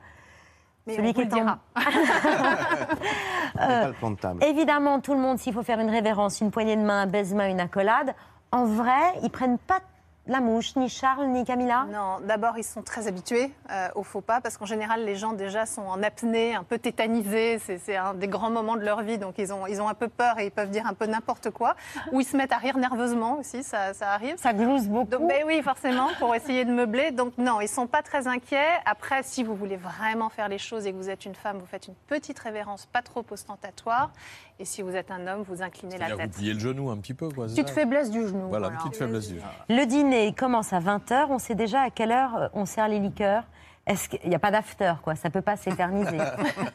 [0.88, 1.58] Mais Celui on qui vous est le en-
[3.93, 4.15] dira.
[4.22, 4.43] Table.
[4.43, 7.50] Évidemment, tout le monde, s'il faut faire une révérence, une poignée de main, un baise-main,
[7.50, 8.15] une accolade,
[8.52, 9.80] en vrai, ils prennent pas
[10.30, 11.86] la mouche, ni Charles, ni Camilla?
[11.92, 15.34] Non, d'abord, ils sont très habitués euh, au faux pas, parce qu'en général, les gens
[15.34, 17.60] déjà sont en apnée, un peu tétanisés.
[17.60, 20.08] C'est un des grands moments de leur vie, donc ils ont, ils ont un peu
[20.08, 21.76] peur et ils peuvent dire un peu n'importe quoi.
[22.12, 24.38] Ou ils se mettent à rire nerveusement aussi, ça, ça arrive.
[24.38, 25.10] Ça glousse beaucoup.
[25.10, 27.12] Donc, ben oui, forcément, pour essayer de meubler.
[27.12, 28.80] Donc non, ils sont pas très inquiets.
[28.86, 31.65] Après, si vous voulez vraiment faire les choses et que vous êtes une femme, vous
[31.65, 34.12] faites une petite révérence, pas trop ostentatoire.
[34.62, 36.32] Et si vous êtes un homme, vous inclinez la C'est-à-dire vous tête.
[36.38, 37.45] pliez le genou un petit peu, quoi.
[37.45, 38.50] Petite ça faiblesse du genou.
[38.50, 39.48] Voilà, petite faiblesse du genou.
[39.69, 41.28] Le dîner commence à 20h.
[41.30, 43.43] On sait déjà à quelle heure euh, on sert les liqueurs.
[43.88, 46.17] Est-ce qu'il n'y a pas d'after, quoi Ça peut pas s'éterniser.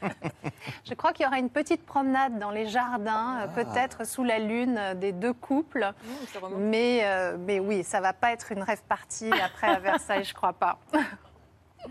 [0.85, 3.45] Je crois qu'il y aura une petite promenade dans les jardins, Ah.
[3.45, 5.93] euh, peut-être sous la lune euh, des deux couples.
[6.41, 6.65] romantique.
[6.65, 10.35] mais, euh, mais oui, ça va pas être une rêve partie après à Versailles, je
[10.35, 10.79] crois pas.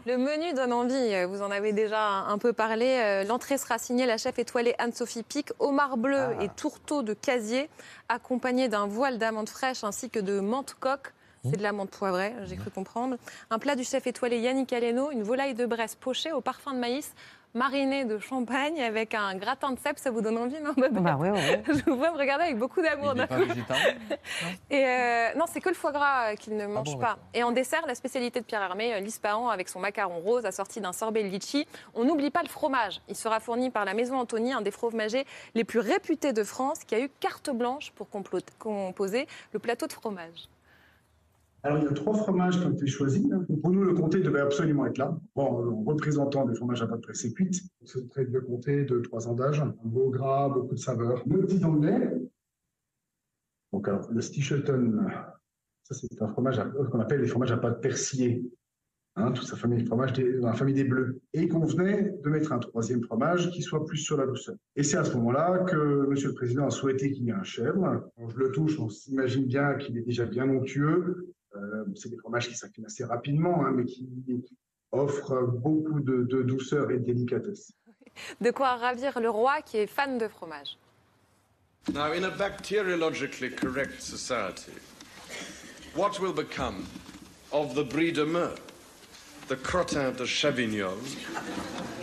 [0.06, 2.86] Le menu donne envie, vous en avez déjà un peu parlé.
[3.00, 7.70] Euh, L'entrée sera signée la chef étoilée Anne-Sophie Pic, homard bleu et tourteau de casier,
[8.10, 11.14] accompagné d'un voile d'amande fraîche ainsi que de menthe coque.
[11.46, 13.18] C'est de la menthe poivrée, j'ai cru comprendre.
[13.50, 16.80] Un plat du chef étoilé Yannick Aleno, une volaille de Bresse pochée au parfum de
[16.80, 17.14] maïs,
[17.54, 20.00] marinée de champagne avec un gratin de cèpe.
[20.00, 21.76] Ça vous donne envie, non Bah oui, oui, oui.
[21.76, 23.14] Je vous vois me regarder avec beaucoup d'amour.
[23.16, 23.46] Il pas coup.
[23.46, 23.94] végétarien
[24.70, 27.18] Et euh, non, c'est que le foie gras euh, qu'il ne mange bon, pas.
[27.34, 30.82] Et en dessert, la spécialité de Pierre Hermé, euh, l'ispahan avec son macaron rose assorti
[30.82, 31.68] d'un sorbet litchi.
[31.94, 33.02] On n'oublie pas le fromage.
[33.08, 36.80] Il sera fourni par la Maison Anthony, un des fromagers les plus réputés de France,
[36.86, 40.50] qui a eu carte blanche pour composer le plateau de fromage.
[41.66, 43.26] Alors, il y a trois fromages qui ont été choisis.
[43.62, 45.18] Pour nous, le comté devait absolument être là.
[45.36, 47.62] En représentant des fromages à pâte pressée cuite.
[47.86, 49.64] C'est très vieux comté de trois ans d'âge.
[49.84, 51.24] Beau gras, beaucoup de saveur.
[51.26, 52.12] Le petit anglais.
[53.72, 55.08] Donc, alors, le Stichelton,
[55.84, 58.44] ça, c'est un fromage qu'on appelle les fromages à pâte persillée.
[59.16, 61.22] Hein, toute sa famille de fromages des- dans la famille des bleus.
[61.34, 64.56] Et il convenait de mettre un troisième fromage qui soit plus sur la douceur.
[64.76, 67.44] Et c'est à ce moment-là que Monsieur le Président a souhaité qu'il y ait un
[67.44, 68.10] chèvre.
[68.18, 71.28] Quand je le touche, on s'imagine bien qu'il est déjà bien onctueux.
[71.56, 74.08] Euh, c'est des fromages qui s'inclinent assez rapidement, hein, mais qui
[74.92, 77.74] offrent beaucoup de, de douceur et de délicatesse.
[78.42, 80.78] De quoi ravir le roi qui est fan de fromage.
[81.94, 84.72] Now, in a bacteriologically correct society,
[85.96, 86.86] what will become
[87.52, 88.56] of the brie de Meaux,
[89.50, 90.96] the crottin de Chavignon,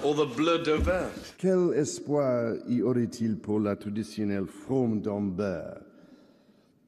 [0.04, 1.08] or the bleu d'Auvergne?
[1.38, 5.80] Quel espoir y aurait-il pour la traditionnelle frome d'Ambert,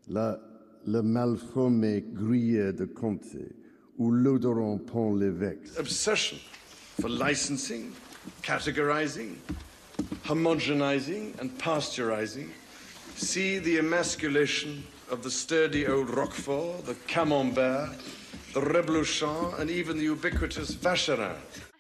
[0.08, 0.38] la,
[0.86, 3.54] le malfromé gruyère de Comté
[3.98, 6.38] ou l'odorant pont l'évêque Obsession
[7.00, 7.92] for licensing,
[8.42, 9.36] categorizing,
[10.24, 12.48] homogenizing, and pasteurizing.
[13.16, 17.90] See the emasculation of the sturdy old Roquefort, the Camembert,
[18.54, 21.36] the Reblochon, and even the ubiquitous Vacherin.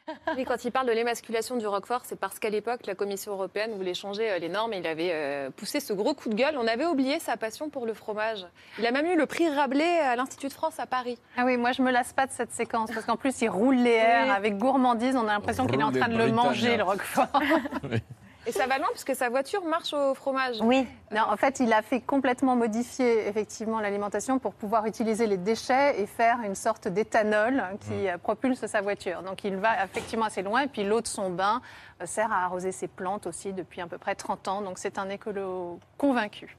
[0.36, 3.72] Oui, quand il parle de l'émasculation du Roquefort, c'est parce qu'à l'époque, la Commission européenne
[3.76, 6.56] voulait changer euh, les normes et il avait euh, poussé ce gros coup de gueule.
[6.58, 8.46] On avait oublié sa passion pour le fromage.
[8.78, 11.18] Il a même eu le prix Rabelais à l'Institut de France à Paris.
[11.36, 13.76] Ah oui, moi je me lasse pas de cette séquence parce qu'en plus il roule
[13.76, 14.30] les airs Oui.
[14.30, 15.14] avec gourmandise.
[15.16, 17.28] On a l'impression qu'il est en train de le manger, le Roquefort.
[18.46, 20.56] Et ça va loin puisque sa voiture marche au fromage.
[20.62, 20.86] Oui.
[21.12, 26.00] Non, en fait, il a fait complètement modifier effectivement l'alimentation pour pouvoir utiliser les déchets
[26.00, 29.22] et faire une sorte d'éthanol qui euh, propulse sa voiture.
[29.22, 31.60] Donc il va effectivement assez loin et puis l'eau de son bain
[32.00, 34.62] euh, sert à arroser ses plantes aussi depuis à peu près 30 ans.
[34.62, 36.56] Donc c'est un écolo convaincu.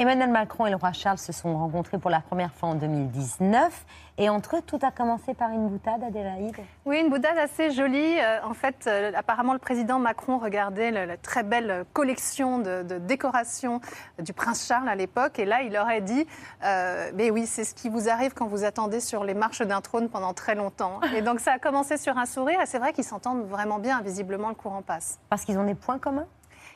[0.00, 3.84] Emmanuel Macron et le roi Charles se sont rencontrés pour la première fois en 2019.
[4.18, 6.54] Et entre eux, tout a commencé par une boutade, Adélaïde?
[6.86, 8.16] Oui, une boutade assez jolie.
[8.20, 12.84] Euh, en fait, euh, apparemment, le président Macron regardait le- la très belle collection de,
[12.84, 13.80] de décorations
[14.20, 15.40] du prince Charles à l'époque.
[15.40, 16.28] Et là, il aurait dit
[16.64, 19.80] euh, Mais oui, c'est ce qui vous arrive quand vous attendez sur les marches d'un
[19.80, 21.00] trône pendant très longtemps.
[21.16, 22.60] Et donc, ça a commencé sur un sourire.
[22.60, 24.00] Et c'est vrai qu'ils s'entendent vraiment bien.
[24.02, 25.18] Visiblement, le courant passe.
[25.28, 26.26] Parce qu'ils ont des points communs?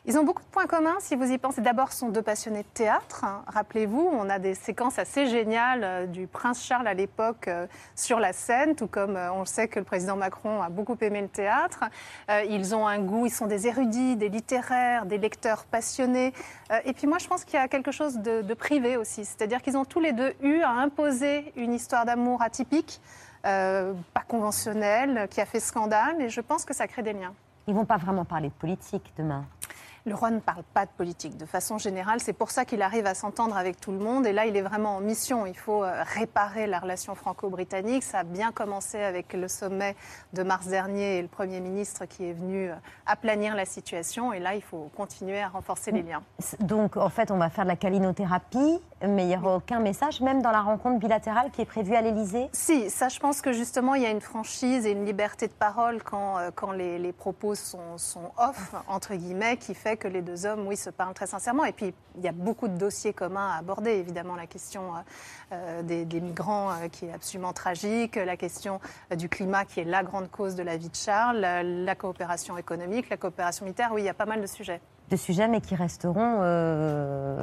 [0.05, 1.61] Ils ont beaucoup de points communs, si vous y pensez.
[1.61, 3.23] D'abord, sont deux passionnés de théâtre.
[3.23, 3.45] hein.
[3.47, 8.19] Rappelez-vous, on a des séquences assez géniales euh, du prince Charles à l'époque euh, sur
[8.19, 11.29] la scène, tout comme euh, on sait que le président Macron a beaucoup aimé le
[11.29, 11.85] théâtre.
[12.49, 16.33] Ils ont un goût, ils sont des érudits, des littéraires, des lecteurs passionnés.
[16.85, 19.25] Et puis moi, je pense qu'il y a quelque chose de, privé aussi.
[19.25, 23.01] C'est-à-dire qu'ils ont tous les deux eu à imposer une histoire d'amour atypique,
[23.43, 23.95] pas
[24.27, 26.21] conventionnelle, qui a fait scandale.
[26.21, 27.35] Et je pense que ça crée des liens.
[27.67, 29.45] Ils vont pas vraiment parler de politique demain.
[30.05, 32.19] Le roi ne parle pas de politique de façon générale.
[32.21, 34.27] C'est pour ça qu'il arrive à s'entendre avec tout le monde.
[34.27, 35.47] Et là, il est vraiment en mission.
[35.47, 38.03] Il faut euh, réparer la relation franco-britannique.
[38.03, 39.95] Ça a bien commencé avec le sommet
[40.33, 42.75] de mars dernier et le Premier ministre qui est venu euh,
[43.07, 44.33] aplanir la situation.
[44.33, 46.23] Et là, il faut continuer à renforcer les liens.
[46.59, 50.21] Donc, en fait, on va faire de la calinothérapie, mais il n'y aura aucun message,
[50.21, 52.49] même dans la rencontre bilatérale qui est prévue à l'Élysée?
[52.53, 55.53] Si, ça, je pense que justement, il y a une franchise et une liberté de
[55.53, 60.09] parole quand, euh, quand les, les propos sont, sont off, entre guillemets, qui fait que
[60.09, 61.65] les deux hommes, oui, se parlent très sincèrement.
[61.65, 63.93] Et puis, il y a beaucoup de dossiers communs à aborder.
[63.93, 65.01] Évidemment, la question euh,
[65.53, 68.81] euh, des, migrants euh, qui est absolument tragique, la question
[69.17, 73.09] du climat qui est la grande cause de la vie de Charles, la coopération économique,
[73.09, 73.91] la coopération militaire.
[73.93, 74.81] Oui, il y a pas mal de sujets.
[75.13, 77.37] De sujets, mais qui resteront euh,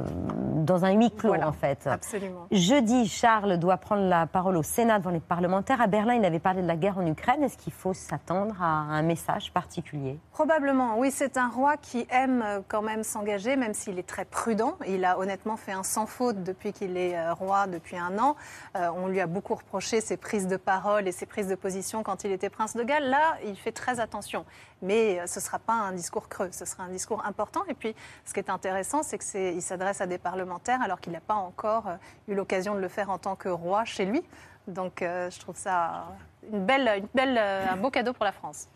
[0.56, 1.86] dans un huis clos, en fait.
[1.86, 2.48] Absolument.
[2.50, 5.80] Jeudi, Charles doit prendre la parole au Sénat devant les parlementaires.
[5.80, 7.44] À Berlin, il avait parlé de la guerre en Ukraine.
[7.44, 10.18] Est-ce qu'il faut s'attendre à un message particulier?
[10.32, 14.24] Probablement, oui, c'est un roi qui aime euh, quand même s'engager, même s'il est très
[14.24, 14.76] prudent.
[14.88, 18.34] Il a honnêtement fait un sans faute depuis qu'il est euh, roi depuis un an.
[18.76, 22.02] Euh, on lui a beaucoup reproché ses prises de parole et ses prises de position
[22.02, 23.10] quand il était prince de Galles.
[23.10, 24.44] Là, il fait très attention.
[24.82, 27.59] Mais ce ne sera pas un discours creux, ce sera un discours important.
[27.68, 27.94] Et puis,
[28.24, 31.88] ce qui est intéressant, c'est qu'il s'adresse à des parlementaires alors qu'il n'a pas encore
[31.88, 31.96] euh,
[32.28, 34.22] eu l'occasion de le faire en tant que roi chez lui.
[34.66, 36.08] Donc, euh, je trouve ça
[36.52, 38.68] une belle, euh, un beau cadeau pour la France.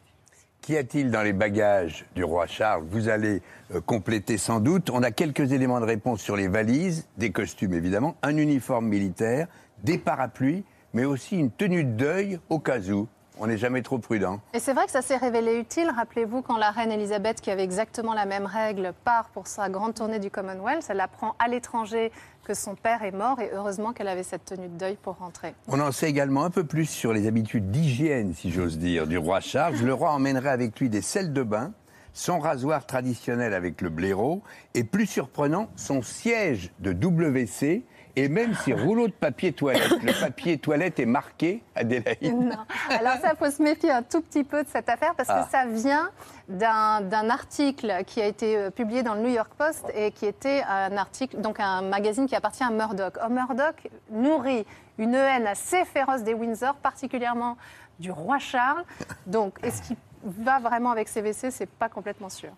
[0.60, 2.84] Qu'y a-t-il dans les bagages du roi Charles?
[2.88, 3.42] Vous allez
[3.84, 4.88] compléter sans doute.
[4.88, 9.46] On a quelques éléments de réponse sur les valises, des costumes évidemment, un uniforme militaire,
[9.82, 13.06] des parapluies, mais aussi une tenue de deuil au cas où.
[13.38, 14.40] On n'est jamais trop prudent.
[14.52, 15.90] Et c'est vrai que ça s'est révélé utile.
[15.94, 19.94] Rappelez-vous, quand la reine Elisabeth, qui avait exactement la même règle, part pour sa grande
[19.94, 22.12] tournée du Commonwealth, elle apprend à l'étranger
[22.44, 25.54] que son père est mort et heureusement qu'elle avait cette tenue de deuil pour rentrer.
[25.66, 29.18] On en sait également un peu plus sur les habitudes d'hygiène, si j'ose dire, du
[29.18, 29.76] roi Charles.
[29.82, 31.72] Le roi emmènerait avec lui des sels de bain,
[32.12, 34.42] son rasoir traditionnel avec le blaireau,
[34.74, 37.84] et plus surprenant, son siège de WC
[38.16, 40.02] et même ses rouleaux de papier toilette.
[40.02, 42.34] Le papier toilette est marqué, Adélaïde.
[42.34, 42.56] Non.
[42.90, 45.44] Alors ça, faut se méfier un tout petit peu de cette affaire parce Ah.
[45.44, 46.10] que ça vient
[46.48, 50.62] d'un article qui a été euh, publié dans le New York Post et qui était
[50.68, 53.14] un article, donc un magazine qui appartient à Murdoch.
[53.24, 54.66] Oh, Murdoch nourrit
[54.98, 57.56] une haine assez féroce des Windsor, particulièrement
[57.98, 58.84] du roi Charles.
[59.26, 62.50] Donc, est-ce qu'il va vraiment avec ces WC C'est pas complètement sûr.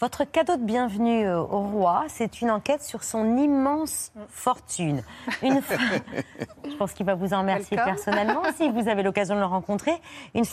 [0.00, 5.02] Votre cadeau de bienvenue euh, au roi, c'est une enquête sur son immense fortune.
[5.42, 5.60] Une
[6.64, 7.94] Je pense qu'il va vous en remercier Welcome.
[7.96, 10.00] personnellement si vous avez l'occasion de le rencontrer.
[10.34, 10.44] Une,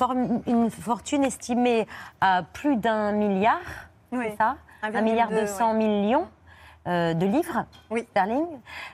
[0.72, 1.86] fortune estimée
[2.22, 3.62] à plus d'un milliard,
[4.12, 4.56] c'est ça?
[4.82, 6.28] Un milliard deux deux, cents millions
[6.88, 7.66] euh, de livres
[8.10, 8.48] sterling.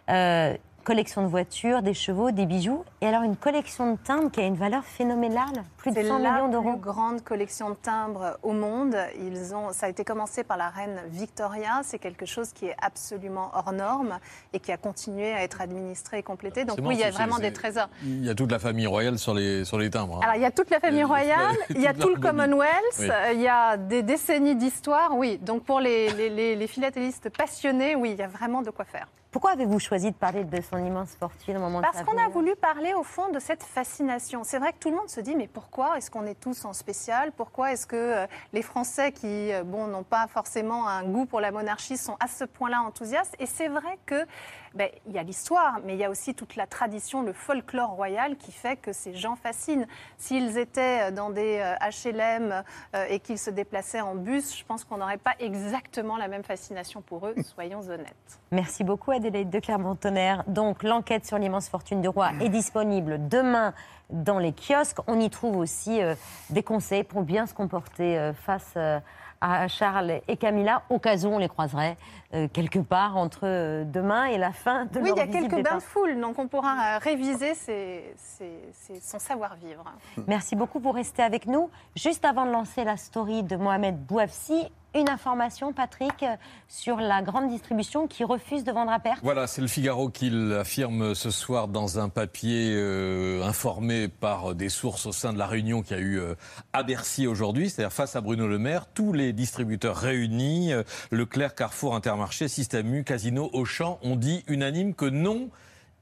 [0.09, 2.83] Euh, collection de voitures, des chevaux, des bijoux.
[3.03, 6.19] Et alors une collection de timbres qui a une valeur phénoménale, plus de C'est 100
[6.19, 6.73] la millions d'euros.
[6.73, 8.95] plus grande collection de timbres au monde.
[9.19, 11.81] Ils ont, ça a été commencé par la reine Victoria.
[11.83, 14.19] C'est quelque chose qui est absolument hors norme
[14.53, 16.63] et qui a continué à être administré et complété.
[16.63, 17.89] Donc C'est oui, il y a vraiment c'est- des trésors.
[18.03, 20.17] Il y a toute la famille royale sur les, sur les timbres.
[20.17, 20.21] hein.
[20.21, 22.21] Alors, il y a toute la famille royale, il y a tout le.
[22.21, 23.09] Commonwealth, Oui.
[23.09, 25.39] euh, il y a des décennies d'histoire, oui.
[25.39, 28.85] Donc, pour les, les, les- les philatélistes passionnés, oui, il y a vraiment de quoi
[28.85, 29.07] faire.
[29.31, 32.27] Pourquoi avez-vous choisi de parler de son immense fortune au moment de Parce qu'on a
[32.27, 34.43] voulu parler au fond de cette fascination.
[34.43, 36.73] C'est vrai que tout le monde se dit mais pourquoi est-ce qu'on est tous en
[36.73, 37.31] spécial?
[37.31, 41.41] Pourquoi est-ce que euh, les Français qui euh, bon n'ont pas forcément un goût pour
[41.41, 43.35] la monarchie sont à ce point-là enthousiastes?
[43.39, 44.25] Et c'est vrai que
[44.73, 47.91] ben, il y a l'histoire, mais il y a aussi toute la tradition, le folklore
[47.91, 49.87] royal qui fait que ces gens fascinent.
[50.17, 51.75] S'ils étaient euh, dans des euh,
[52.11, 52.63] HLM
[52.95, 56.43] euh, et qu'ils se déplaçaient en bus, je pense qu'on n'aurait pas exactement la même
[56.43, 57.35] fascination pour eux.
[57.43, 58.39] Soyons honnêtes.
[58.51, 60.43] Merci beaucoup Adélaïde de Clermont-Tonnerre.
[60.47, 63.73] Donc l'enquête sur l'immense fortune du roi est disponible demain
[64.11, 64.99] dans les kiosques.
[65.07, 66.15] On y trouve aussi euh,
[66.49, 68.99] des conseils pour bien se comporter euh, face euh,
[69.41, 71.97] à Charles et Camilla, au cas où on les croiserait
[72.33, 75.41] euh, quelque part entre euh, demain et la fin de Oui, leur il y a
[75.41, 79.83] quelques bains de foule, donc on pourra euh, réviser ses- ses- ses- son savoir-vivre.
[80.27, 81.69] Merci beaucoup pour rester avec nous.
[81.95, 86.25] Juste avant de lancer la story de Mohamed Bouafsi, une information, Patrick,
[86.67, 89.19] sur la grande distribution qui refuse de vendre à perte.
[89.23, 94.69] Voilà, c'est le Figaro qui l'affirme ce soir dans un papier euh, informé par des
[94.69, 96.35] sources au sein de la réunion qui a eu euh,
[96.73, 101.55] à Bercy aujourd'hui, c'est-à-dire face à Bruno Le Maire, tous les distributeurs réunis, euh, Leclerc,
[101.55, 105.49] Carrefour, Intermarché, Système U, Casino, Auchan, ont dit unanime que non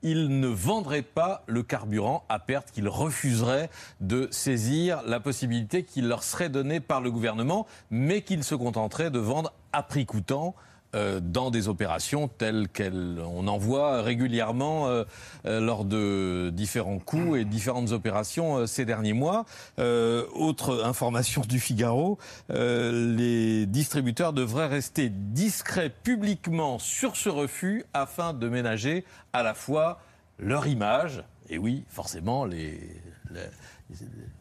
[0.02, 3.70] il ne vendrait pas le carburant à perte, qu'il refuserait
[4.00, 9.12] de saisir la possibilité qui leur serait donnée par le gouvernement, mais qu'il se contenterait
[9.12, 10.56] de vendre à prix coûtant
[10.94, 15.04] dans des opérations telles qu'on en voit régulièrement euh,
[15.46, 19.46] euh, lors de différents coups et différentes opérations ces derniers mois.
[19.78, 22.18] autre information du Figaro,
[22.50, 30.00] les distributeurs devraient rester discrets publiquement sur ce refus afin de ménager à la fois
[30.40, 32.80] leur image, et oui, forcément, les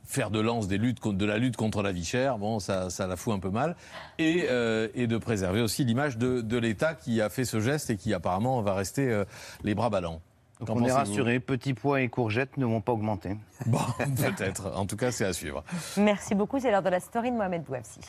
[0.04, 3.06] faire de lance des luttes, de la lutte contre la vie chère, bon, ça, ça
[3.06, 3.76] la fout un peu mal,
[4.18, 7.90] et, euh, et de préserver aussi l'image de, de l'État qui a fait ce geste
[7.90, 9.24] et qui apparemment va rester euh,
[9.62, 10.20] les bras ballants.
[10.60, 13.36] Donc on est rassuré, petits pois et courgettes ne vont pas augmenter.
[13.66, 13.78] Bon,
[14.16, 14.72] peut-être.
[14.76, 15.62] En tout cas, c'est à suivre.
[15.96, 16.58] Merci beaucoup.
[16.58, 18.00] C'est l'heure de la story de Mohamed Bouafsi.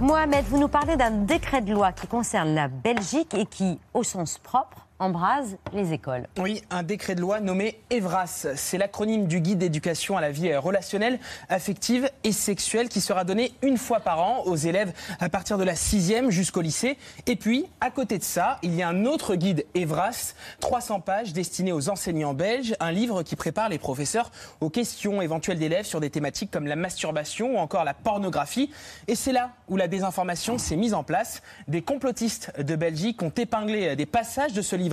[0.00, 4.02] Mohamed, vous nous parlez d'un décret de loi qui concerne la Belgique et qui, au
[4.02, 6.28] sens propre, embrase les écoles.
[6.38, 8.46] Oui, un décret de loi nommé EVRAS.
[8.54, 11.18] C'est l'acronyme du guide d'éducation à la vie relationnelle,
[11.48, 15.64] affective et sexuelle qui sera donné une fois par an aux élèves à partir de
[15.64, 16.96] la sixième jusqu'au lycée.
[17.26, 21.32] Et puis, à côté de ça, il y a un autre guide EVRAS, 300 pages
[21.32, 24.30] destiné aux enseignants belges, un livre qui prépare les professeurs
[24.60, 28.70] aux questions éventuelles d'élèves sur des thématiques comme la masturbation ou encore la pornographie.
[29.08, 31.42] Et c'est là où la désinformation s'est mise en place.
[31.66, 34.83] Des complotistes de Belgique ont épinglé des passages de ce livre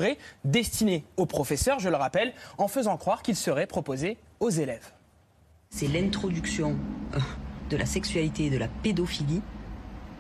[0.46, 4.92] destiné aux professeurs, je le rappelle, en faisant croire qu'il serait proposé aux élèves.
[5.70, 6.76] C'est l'introduction
[7.16, 7.20] euh,
[7.70, 9.42] de la sexualité et de la pédophilie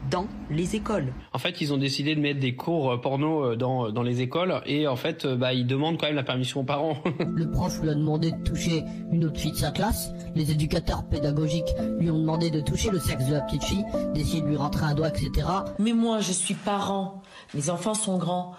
[0.09, 1.13] dans les écoles.
[1.33, 4.21] En fait, ils ont décidé de mettre des cours euh, porno euh, dans, dans les
[4.21, 6.97] écoles et en fait, bah, ils demandent quand même la permission aux parents.
[7.19, 10.11] Le prof lui a demandé de toucher une autre fille de sa classe.
[10.35, 14.41] Les éducateurs pédagogiques lui ont demandé de toucher le sexe de la petite fille, d'essayer
[14.41, 15.47] de lui rentrer un doigt, etc.
[15.77, 17.21] Mais moi, je suis parent.
[17.53, 18.55] Mes enfants sont grands.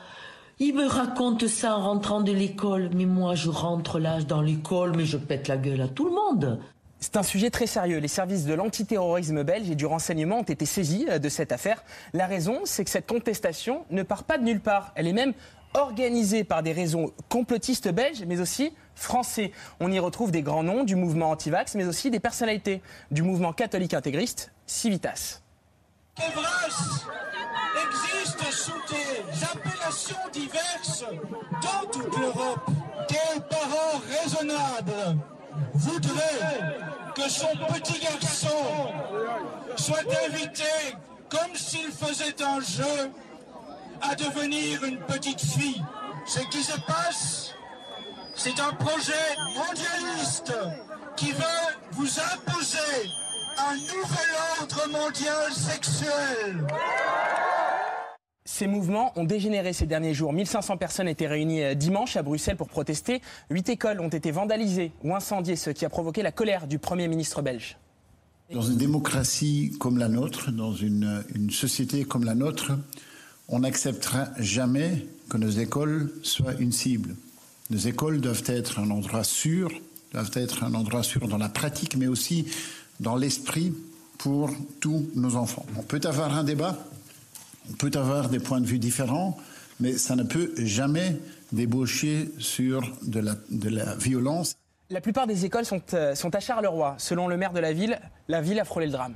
[0.64, 4.94] Il me raconte ça en rentrant de l'école, mais moi je rentre là dans l'école,
[4.96, 6.60] mais je pète la gueule à tout le monde.
[7.00, 7.98] C'est un sujet très sérieux.
[7.98, 11.82] Les services de l'antiterrorisme belge et du renseignement ont été saisis euh, de cette affaire.
[12.12, 14.92] La raison, c'est que cette contestation ne part pas de nulle part.
[14.94, 15.32] Elle est même
[15.74, 19.50] organisée par des raisons complotistes belges, mais aussi français.
[19.80, 23.52] On y retrouve des grands noms du mouvement anti-vax, mais aussi des personnalités du mouvement
[23.52, 25.41] catholique intégriste, Civitas
[27.86, 31.04] existe sous des appellations diverses
[31.62, 32.70] dans toute l'Europe.
[33.08, 35.18] Quel parent raisonnable
[35.74, 36.78] voudrait
[37.14, 38.92] que son petit garçon
[39.76, 40.64] soit invité
[41.28, 43.10] comme s'il faisait un jeu
[44.00, 45.82] à devenir une petite fille.
[46.26, 47.54] Ce qui se passe,
[48.34, 49.12] c'est un projet
[49.54, 50.52] mondialiste
[51.16, 53.10] qui veut vous imposer
[53.58, 54.30] un nouvel
[54.60, 56.66] ordre mondial sexuel.
[58.44, 60.32] Ces mouvements ont dégénéré ces derniers jours.
[60.32, 63.22] 1500 personnes étaient réunies euh, dimanche à Bruxelles pour protester.
[63.50, 67.08] Huit écoles ont été vandalisées ou incendiées, ce qui a provoqué la colère du Premier
[67.08, 67.76] ministre belge.
[68.52, 72.72] Dans une démocratie comme la nôtre, dans une, une société comme la nôtre,
[73.48, 77.16] on n'acceptera jamais que nos écoles soient une cible.
[77.70, 79.70] Nos écoles doivent être un endroit sûr,
[80.12, 82.46] doivent être un endroit sûr dans la pratique, mais aussi
[83.02, 83.74] dans l'esprit
[84.18, 84.50] pour
[84.80, 85.66] tous nos enfants.
[85.76, 86.78] On peut avoir un débat,
[87.70, 89.36] on peut avoir des points de vue différents,
[89.80, 91.16] mais ça ne peut jamais
[91.50, 93.20] débaucher sur de
[93.68, 94.54] la, violence.
[94.90, 96.94] La plupart des écoles euh, sont à Charleroi.
[96.98, 97.98] Selon le maire de la ville,
[98.28, 99.14] la ville a frôlé le drame.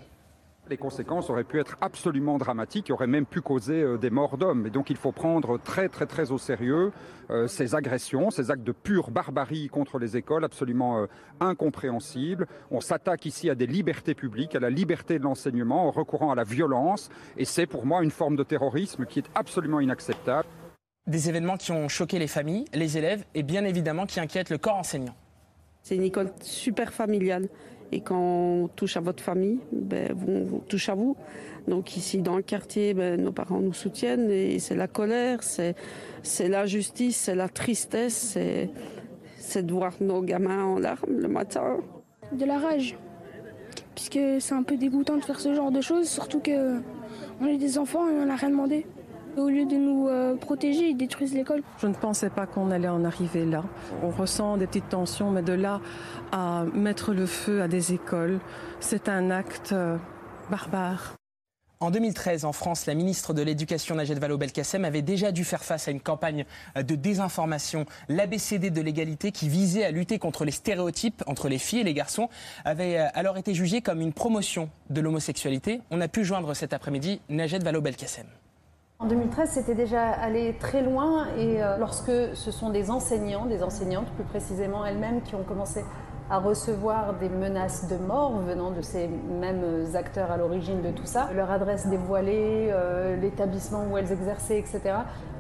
[0.69, 4.67] Les conséquences auraient pu être absolument dramatiques, auraient même pu causer euh, des morts d'hommes.
[4.67, 6.91] Et donc il faut prendre très très très au sérieux
[7.31, 11.07] euh, ces agressions, ces actes de pure barbarie contre les écoles, absolument euh,
[11.39, 12.49] incompréhensibles.
[12.73, 16.35] On s'attaque ici à des libertés publiques, à la liberté de l'enseignement, en recourant à
[16.35, 17.11] la violence.
[17.37, 20.49] Et c'est pour moi une forme de terrorisme qui est absolument inacceptable.
[21.07, 24.59] Des événements qui ont choqué les familles, les élèves et bien évidemment qui inquiètent le
[24.59, 25.15] corps enseignant.
[25.85, 27.49] C'est une école super familiale.
[27.93, 31.17] Et quand on touche à votre famille, ben, on, touche à vous.
[31.69, 35.75] Donc ici dans le quartier, ben, nos parents nous soutiennent et c'est la colère, c'est,
[36.41, 38.37] la justice, c'est la tristesse,
[39.45, 41.79] c'est, de voir nos gamins en larmes le matin.
[42.33, 42.97] De la rage,
[43.95, 46.81] puisque c'est un peu dégoûtant de faire ce genre de choses, surtout que
[47.41, 48.87] on est des enfants et on n'a rien demandé.
[49.37, 51.63] Au lieu de nous euh, protéger, ils détruisent l'école.
[51.79, 53.65] Je ne pensais pas qu'on allait en arriver là.
[54.03, 55.83] On ressent des petites tensions, mais de là
[56.33, 58.41] à mettre le feu à des écoles,
[58.81, 59.99] c'est un acte euh,
[60.51, 61.17] barbare.
[61.79, 65.89] En 2013, en France, la ministre de l'Éducation, Najed Vallaud-Belkacem, avait déjà dû faire face
[65.89, 67.85] à une campagne de désinformation.
[68.09, 71.93] L'ABCD de l'égalité, qui visait à lutter contre les stéréotypes entre les filles et les
[71.93, 72.31] garçons,
[72.65, 75.83] avait euh, alors été jugée comme une promotion de l'homosexualité.
[75.91, 78.25] On a pu joindre cet après-midi Najed Vallaud-Belkacem.
[78.99, 83.63] En 2013, c'était déjà allé très loin et euh, lorsque ce sont des enseignants, des
[83.63, 85.85] enseignantes plus précisément elles-mêmes, qui ont commencé
[86.31, 91.05] à recevoir des menaces de mort venant de ces mêmes acteurs à l'origine de tout
[91.07, 94.81] ça, leur adresse dévoilée, euh, l'établissement où elles exerçaient, etc.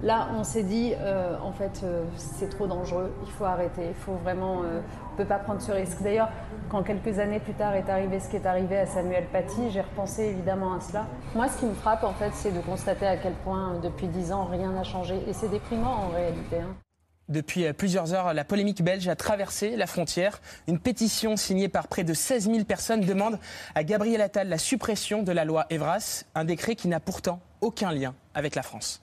[0.02, 3.94] Là, on s'est dit, euh, en fait, euh, c'est trop dangereux, il faut arrêter, il
[3.94, 6.02] faut vraiment, euh, on ne peut pas prendre ce risque.
[6.02, 6.28] D'ailleurs,
[6.70, 9.80] quand quelques années plus tard est arrivé ce qui est arrivé à Samuel Paty, j'ai
[9.80, 11.06] repensé évidemment à cela.
[11.34, 14.32] Moi, ce qui me frappe, en fait, c'est de constater à quel point, depuis dix
[14.32, 15.22] ans, rien n'a changé.
[15.26, 16.60] Et c'est déprimant en réalité.
[16.60, 16.85] hein.
[17.28, 20.40] Depuis euh, plusieurs heures, la polémique belge a traversé la frontière.
[20.68, 23.38] Une pétition signée par près de 16 000 personnes demande
[23.74, 27.90] à Gabriel Attal la suppression de la loi Evras, un décret qui n'a pourtant aucun
[27.90, 29.02] lien avec la France.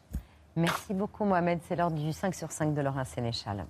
[0.56, 3.66] Merci beaucoup Mohamed, c'est l'heure du 5 sur 5 de Laurent Sénéchal.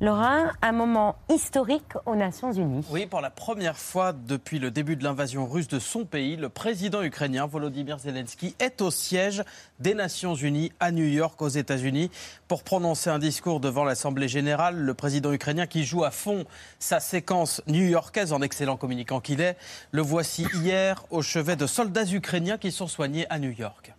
[0.00, 2.86] Laurent, un moment historique aux Nations Unies.
[2.88, 6.48] Oui, pour la première fois depuis le début de l'invasion russe de son pays, le
[6.48, 9.42] président ukrainien Volodymyr Zelensky est au siège
[9.80, 12.12] des Nations Unies à New York, aux États-Unis,
[12.46, 14.76] pour prononcer un discours devant l'Assemblée générale.
[14.76, 16.44] Le président ukrainien qui joue à fond
[16.78, 19.56] sa séquence new-yorkaise en excellent communicant qu'il est,
[19.90, 23.92] le voici hier au chevet de soldats ukrainiens qui sont soignés à New York.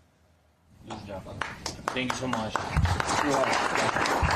[0.89, 2.53] Thank you so much.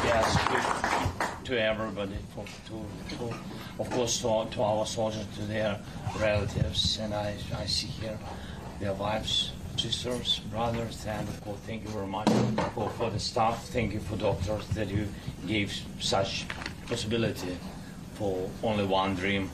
[0.04, 3.36] Yes, to, to everybody, for, to, to,
[3.80, 5.80] of course, to, to our soldiers, to their
[6.20, 8.18] relatives, and I, I see here
[8.80, 12.28] their wives, sisters, brothers, and of course, thank you very much
[12.74, 13.66] for, for the staff.
[13.70, 15.08] Thank you for doctors that you
[15.48, 16.46] gave such
[16.88, 17.58] possibility
[18.16, 19.50] for only one dream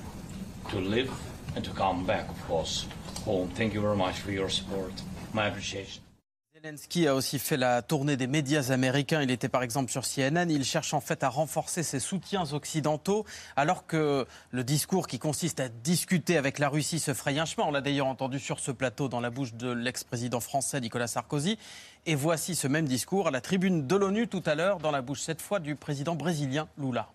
[0.69, 1.11] to live
[1.55, 2.87] and to come back, of course,
[3.23, 3.49] home.
[3.49, 4.93] Thank you very much for your support.
[5.33, 6.01] My appreciation.
[6.61, 9.21] Zelensky a aussi fait la tournée des médias américains.
[9.21, 10.49] Il était par exemple sur CNN.
[10.49, 15.61] Il cherche en fait à renforcer ses soutiens occidentaux, alors que le discours qui consiste
[15.61, 17.65] à discuter avec la Russie se fraye un chemin.
[17.67, 21.57] On l'a d'ailleurs entendu sur ce plateau dans la bouche de l'ex-président français Nicolas Sarkozy.
[22.05, 25.01] Et voici ce même discours à la tribune de l'ONU tout à l'heure, dans la
[25.01, 27.09] bouche cette fois du président brésilien Lula.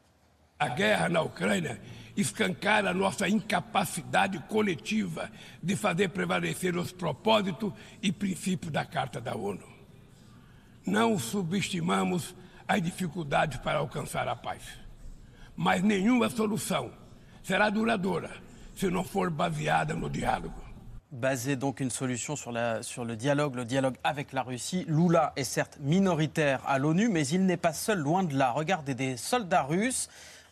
[0.59, 1.80] A guerra na Ucrânia
[2.16, 5.30] escancara a nossa incapacidade coletiva
[5.62, 9.64] de fazer prevalecer os propósitos e princípios da Carta da ONU.
[10.86, 12.34] Não subestimamos
[12.68, 14.62] as dificuldades para alcançar a paz.
[15.57, 16.92] Mas nenhuma solução
[17.42, 18.30] será duradoura
[18.76, 20.62] se não for baseada no diálogo.
[21.11, 24.84] Baser donc une solution sur, la- sur le dialogue, le dialogue avec la Russie.
[24.88, 28.50] Lula est certes minoritaire à l'ONU, mais il n'est pas seul, loin de là.
[28.50, 30.09] Regardez, des soldats russes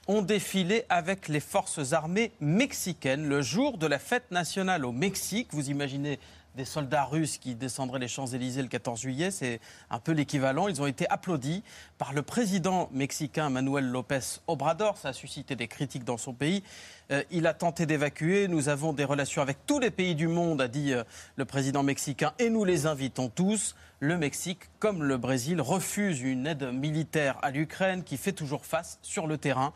[0.08, 5.48] ont défilé avec les forces armées mexicaines le jour de la fête nationale au Mexique.
[5.52, 6.18] Vous imaginez
[6.54, 10.68] des soldats russes qui descendraient les Champs-Élysées le 14 juillet, c'est un peu l'équivalent.
[10.68, 11.62] Ils ont été applaudis
[11.98, 14.98] par le président mexicain Manuel López Obrador.
[14.98, 16.62] Ça a suscité des critiques dans son pays.
[17.10, 18.48] Euh, il a tenté d'évacuer.
[18.48, 21.04] Nous avons des relations avec tous les pays du monde, a dit euh,
[21.36, 23.74] le président mexicain, et nous les invitons tous.
[24.00, 28.98] Le Mexique, comme le Brésil, refuse une aide militaire à l'Ukraine qui fait toujours face
[29.00, 29.72] sur le terrain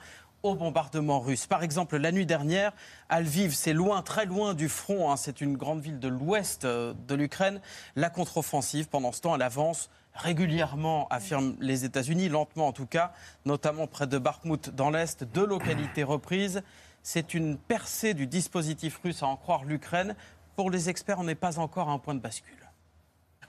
[0.47, 1.47] au bombardement russe.
[1.47, 2.72] Par exemple, la nuit dernière,
[3.09, 6.64] à Lviv, c'est loin, très loin du front, hein, c'est une grande ville de l'ouest
[6.64, 7.61] euh, de l'Ukraine.
[7.97, 13.12] La contre-offensive, pendant ce temps, elle avance régulièrement, affirment les États-Unis, lentement en tout cas,
[13.44, 16.62] notamment près de Bakhmut dans l'est, deux localités reprises.
[17.03, 20.16] C'est une percée du dispositif russe à en croire l'Ukraine.
[20.57, 22.65] Pour les experts, on n'est pas encore à un point de bascule.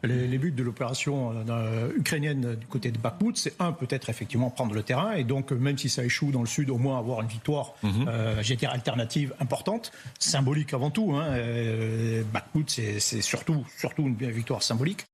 [0.03, 4.51] Les, les buts de l'opération euh, ukrainienne du côté de Bakhmut, c'est un, peut-être effectivement
[4.51, 6.99] prendre le terrain, et donc euh, même si ça échoue dans le sud, au moins
[6.99, 11.15] avoir une victoire, euh, j'allais dire alternative importante, symbolique avant tout.
[11.15, 11.25] Hein.
[11.29, 15.05] Euh, Bakhmut, c'est surtout, surtout une victoire symbolique.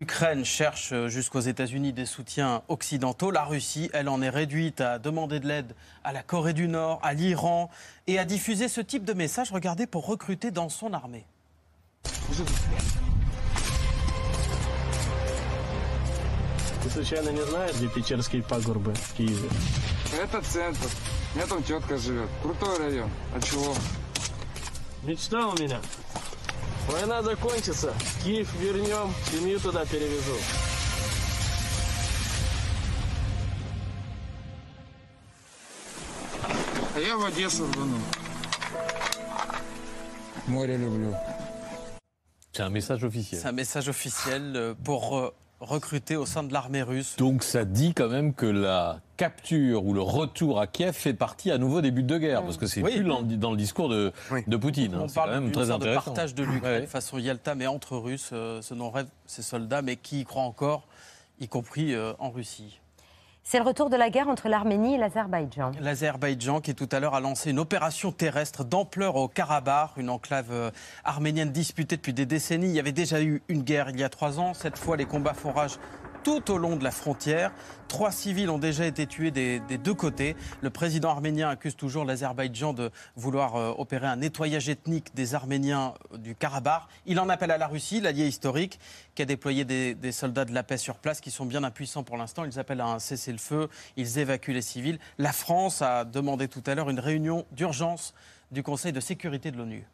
[0.00, 3.30] L'Ukraine cherche euh, jusqu'aux États-Unis des soutiens occidentaux.
[3.30, 7.00] La Russie, elle en est réduite à demander de l'aide à la Corée du Nord,
[7.02, 7.70] à l'Iran
[8.06, 11.24] et à diffuser ce type de message, regardez, pour recruter dans son armée.
[16.86, 19.48] Ты случайно не знаешь, где Печерские пагорбы в Киеве?
[20.22, 20.88] Это центр.
[21.34, 22.28] У меня там тетка живет.
[22.42, 23.10] Крутой район.
[23.34, 23.74] А чего?
[25.02, 25.80] Мечта у меня.
[26.88, 30.36] Война закончится, Киев вернем, семью туда перевезу.
[36.94, 37.98] А я в Одессу рвану.
[42.52, 43.40] C'est un message officiel.
[43.40, 47.16] C'est un message officiel euh, pour recruter au sein de l'armée russe.
[47.16, 51.50] Donc ça dit quand même que la capture ou le retour à Kiev fait partie
[51.50, 52.96] à nouveau des buts de guerre, parce que c'est Oui.
[52.96, 54.12] plus dans, dans le discours de,
[54.46, 54.94] de Poutine.
[54.94, 55.00] hein.
[55.04, 56.04] On C'est quand parle même très sorte de intéressant.
[56.12, 56.86] partage de l'Ukraine Ouais.
[56.86, 60.42] façon Yalta, mais entre Russes, euh, ce dont rêvent ces soldats, mais qui y croient
[60.42, 60.86] encore,
[61.40, 62.80] y compris euh, en Russie.
[63.48, 65.70] C'est le retour de la guerre entre l'Arménie et l'Azerbaïdjan.
[65.80, 70.50] L'Azerbaïdjan, qui tout à l'heure a lancé une opération terrestre d'ampleur au Karabakh, une enclave
[70.50, 70.72] euh,
[71.04, 72.66] arménienne disputée depuis des décennies.
[72.66, 74.52] Il y avait déjà eu une guerre il y a trois ans.
[74.52, 75.78] Cette fois, les combats font rage
[76.26, 77.52] tout au long de la frontière.
[77.86, 80.34] Trois civils ont déjà été tués des, deux côtés.
[80.60, 85.94] Le président arménien accuse toujours l'Azerbaïdjan de vouloir euh, opérer un nettoyage ethnique des Arméniens
[86.12, 86.82] euh, du Karabakh.
[87.06, 88.80] Il en appelle à la Russie, l'allié historique,
[89.14, 92.16] qui a déployé des soldats de la paix sur place qui sont bien impuissants pour
[92.16, 92.44] l'instant.
[92.44, 94.98] Ils appellent à un cessez-le-feu, ils évacuent les civils.
[95.18, 98.14] La France a demandé tout à l'heure une réunion d'urgence
[98.50, 99.86] du Conseil de sécurité de l'ONU.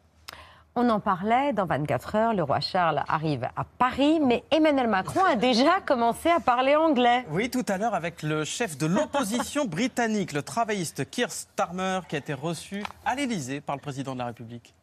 [0.75, 5.23] On en parlait, dans 24 heures, le roi Charles arrive à Paris, mais Emmanuel Macron
[5.23, 7.27] a déjà commencé à parler anglais.
[7.29, 12.15] Oui, tout à l'heure avec le chef de l'opposition britannique, le travailliste Keir Starmer, qui
[12.15, 14.73] a été reçu à l'Élysée par le président de la République.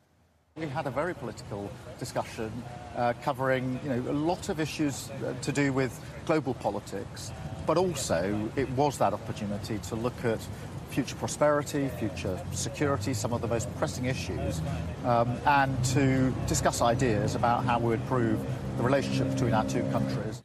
[0.57, 1.69] We had a very political
[1.99, 2.51] discussion
[2.97, 5.91] uh, covering you know, a lot of issues uh, to do with
[6.25, 7.33] global politics,
[7.67, 10.41] but also it was that opportunity to look at
[10.91, 14.61] future prosperity, future security, some of the most pressing issues,
[15.05, 18.39] um, and to discuss ideas about how we would improve
[18.77, 20.43] the relationship between our two countries.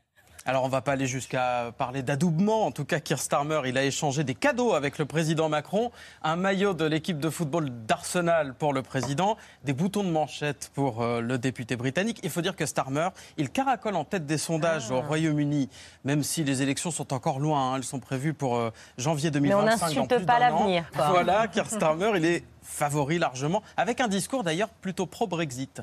[0.48, 2.68] Alors on va pas aller jusqu'à parler d'adoubement.
[2.68, 5.91] En tout cas, Keir Starmer, il a échangé des cadeaux avec le président Macron.
[6.22, 11.02] Un maillot de l'équipe de football d'Arsenal pour le président, des boutons de manchette pour
[11.02, 12.20] euh, le député britannique.
[12.22, 15.68] Il faut dire que Starmer, il caracole en tête des sondages au Royaume-Uni,
[16.04, 17.72] même si les élections sont encore loin.
[17.72, 17.78] hein.
[17.78, 18.70] Elles sont prévues pour euh,
[19.00, 19.66] janvier 2025.
[19.66, 20.86] Mais on n'insulte pas l'avenir.
[20.93, 25.82] Voilà, Keir Starmer, il est favori largement, avec un discours d'ailleurs plutôt pro-Brexit.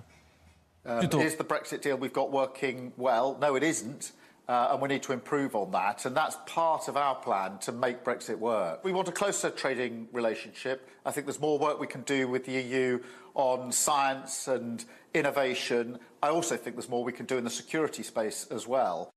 [0.84, 3.36] Um, is the Brexit deal we've got working well?
[3.40, 4.12] No, it isn't.
[4.48, 6.04] Uh, and we need to improve on that.
[6.04, 8.84] And that's part of our plan to make Brexit work.
[8.84, 10.88] We want a closer trading relationship.
[11.06, 12.98] I think there's more work we can do with the EU
[13.34, 14.84] on science and
[15.14, 15.98] innovation.
[16.22, 19.12] I also think there's more we can do in the security space as well.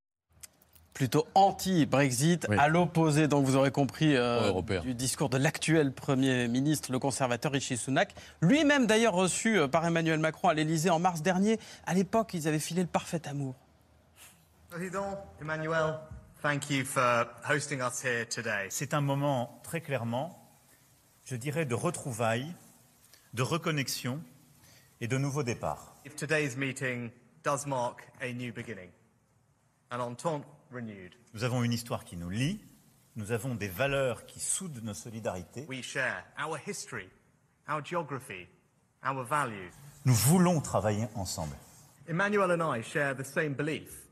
[0.96, 6.92] plutôt anti-Brexit, à l'opposé, donc vous aurez compris, euh, du discours de l'actuel Premier ministre,
[6.92, 11.22] le conservateur Rishi Sunak, lui-même d'ailleurs reçu euh, par Emmanuel Macron à l'Élysée en mars
[11.22, 11.60] dernier.
[11.86, 13.56] À l'époque, ils avaient filé le parfait amour.
[15.41, 15.99] Emmanuel,
[16.41, 18.68] thank you for hosting us here today.
[18.70, 20.38] C'est un moment très clairement,
[21.24, 22.53] je dirais, de retrouvailles,
[23.34, 24.20] de reconnexion
[25.01, 25.95] et de nouveaux départs.
[26.05, 27.11] If today's meeting
[27.43, 28.89] does mark a new beginning,
[29.91, 32.59] an entente renewed, Nous avons une histoire qui nous lie,
[33.16, 35.66] nous avons des valeurs qui soudent nos solidarités.
[35.70, 37.09] we share our history,
[37.70, 38.47] our geography,
[39.05, 39.72] our values.
[40.05, 41.55] Nous voulons travailler ensemble.
[42.07, 44.05] Emmanuel and I share the same belief.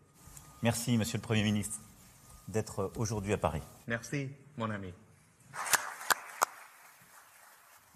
[0.63, 1.77] Merci, Monsieur le Premier ministre,
[2.47, 3.61] d'être aujourd'hui à Paris.
[3.85, 4.93] Merci, mon ami.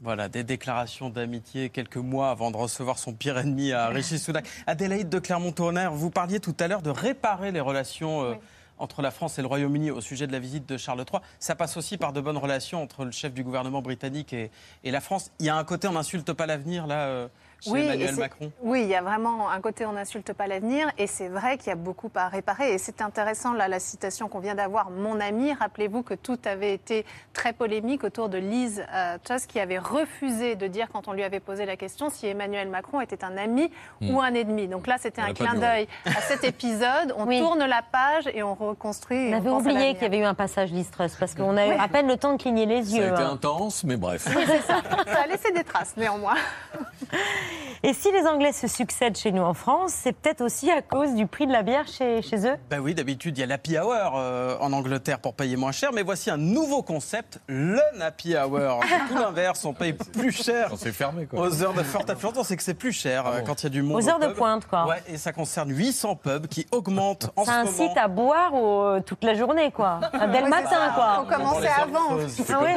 [0.02, 4.46] Voilà, des déclarations d'amitié quelques mois avant de recevoir son pire ennemi à Rishi Sunak.
[4.68, 8.36] Adélaïde de Clermont-Tonnerre, vous parliez tout à l'heure de réparer les relations euh,
[8.80, 11.22] entre la France et le Royaume-Uni au sujet de la visite de Charles III.
[11.40, 14.52] Ça passe aussi par de bonnes relations entre le chef du gouvernement britannique et,
[14.84, 15.32] et la France.
[15.40, 17.30] Il y a un côté, on n'insulte pas l'avenir, là, euh,
[17.62, 18.52] chez et Emmanuel Macron.
[18.62, 21.68] Oui, il y a vraiment un côté on n'insulte pas l'avenir et c'est vrai qu'il
[21.68, 22.74] y a beaucoup à réparer.
[22.74, 25.54] Et c'est intéressant, là, la citation qu'on vient d'avoir, mon ami.
[25.54, 30.56] Rappelez-vous que tout avait été très polémique autour de Liz euh, Truss qui avait refusé
[30.56, 33.72] de dire, quand on lui avait posé la question, si Emmanuel Macron était un ami
[34.00, 34.12] Hmm.
[34.16, 34.68] ou un ennemi.
[34.68, 37.14] Donc là, c'était un clin d'œil à cet épisode.
[37.18, 37.40] On Oui.
[37.40, 39.30] tourne la page et on reconstruit.
[39.34, 41.76] On avait oublié qu'il y avait eu un passage Listrus, parce qu'on a eu Oui.
[41.80, 43.04] à peine le temps de cligner les Ça yeux.
[43.10, 43.32] a été hein.
[43.34, 44.28] intense, mais bref.
[44.36, 44.82] Oui, c'est ça.
[45.08, 46.36] Ça a laissé des traces, néanmoins.
[47.84, 51.14] Et si les Anglais se succèdent chez nous en France, c'est peut-être aussi à cause
[51.14, 52.56] du prix de la bière chez, chez eux?
[52.72, 55.92] Ben oui, d'habitude, il y a l'happy hour euh, en Angleterre pour payer moins cher,
[55.94, 58.80] mais voici un nouveau concept, le happy hour.
[58.84, 60.72] C'est tout l'inverse, on paye plus cher.
[60.78, 61.40] C'est fermé, quoi.
[61.48, 63.68] Aux heures de forte affluence, on sait que c'est plus cher euh, quand il y
[63.68, 63.98] a du monde.
[64.02, 64.88] Aux au heures de pointe, quoi.
[64.88, 67.84] Ouais, et ça concerne 800 pubs qui augmentent en Ça ce moment.
[67.86, 70.00] incite à boire au- toute la journée, quoi.
[70.14, 70.92] Dès le c'est matin, ça.
[70.96, 71.16] quoi.
[71.24, 72.18] Faut commencer avant.
[72.50, 72.76] Ah ouais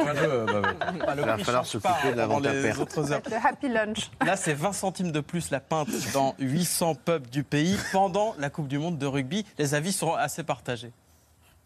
[1.07, 2.79] Ah, le Il va falloir s'occuper de la vente à perte.
[2.79, 3.21] autres heures.
[3.29, 4.11] Le happy lunch.
[4.25, 8.51] Là, c'est 20 centimes de plus la pinte dans 800 pubs du pays pendant la
[8.51, 9.43] Coupe du Monde de rugby.
[9.57, 10.91] Les avis seront assez partagés.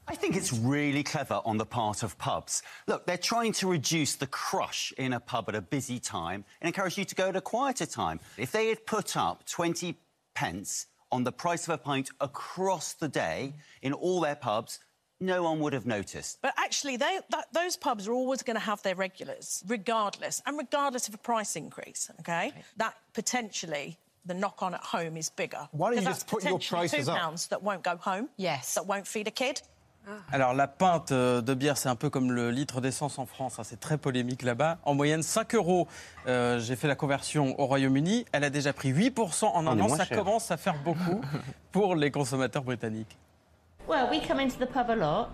[0.09, 2.61] I think it's really clever on the part of pubs.
[2.87, 6.67] Look, they're trying to reduce the crush in a pub at a busy time and
[6.67, 8.21] encourage you to go at a quieter time.
[8.37, 9.97] If they had put up 20
[10.33, 14.79] pence on the price of a pint across the day in all their pubs,
[15.19, 16.39] no one would have noticed.
[16.41, 20.57] But actually, they, that, those pubs are always going to have their regulars, regardless, and
[20.57, 22.09] regardless of a price increase.
[22.21, 25.67] Okay, that potentially the knock-on at home is bigger.
[25.71, 27.17] Why don't you just that's put your potentially prices two up?
[27.19, 28.27] pounds that won't go home.
[28.37, 28.73] Yes.
[28.73, 29.61] That won't feed a kid.
[30.31, 33.57] Alors la pinte euh, de bière, c'est un peu comme le litre d'essence en France.
[33.57, 34.77] hein, C'est très polémique là-bas.
[34.83, 35.87] En moyenne, 5 euros.
[36.27, 38.25] Euh, J'ai fait la conversion au Royaume-Uni.
[38.31, 39.89] Elle a déjà pris 8% en On un an.
[39.95, 40.17] Ça cher.
[40.19, 41.21] commence à faire beaucoup
[41.71, 43.17] pour les consommateurs britanniques.
[43.87, 45.31] Well, we come into the pub a lot.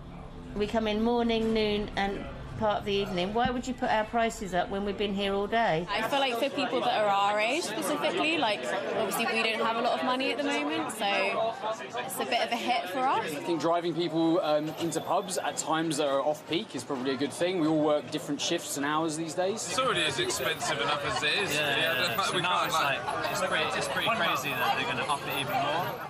[0.54, 2.22] We come in morning, noon, and
[2.58, 3.32] part of the evening.
[3.32, 5.86] Why would you put our prices up when we've been here all day?
[5.90, 8.60] I feel like for people that are our age specifically, like
[8.98, 11.54] obviously we don't have a lot of money at the moment, so
[12.04, 13.24] it's a bit of a hit for us.
[13.32, 17.12] I think driving people um, into pubs at times that are off peak is probably
[17.12, 17.58] a good thing.
[17.58, 19.66] We all work different shifts and hours these days.
[19.70, 21.54] It's already as expensive enough as it is.
[21.54, 24.08] Yeah, yeah, I don't- so we now can't it's like- like- it's pretty, it's pretty
[24.10, 26.08] crazy that they're going to up it even more.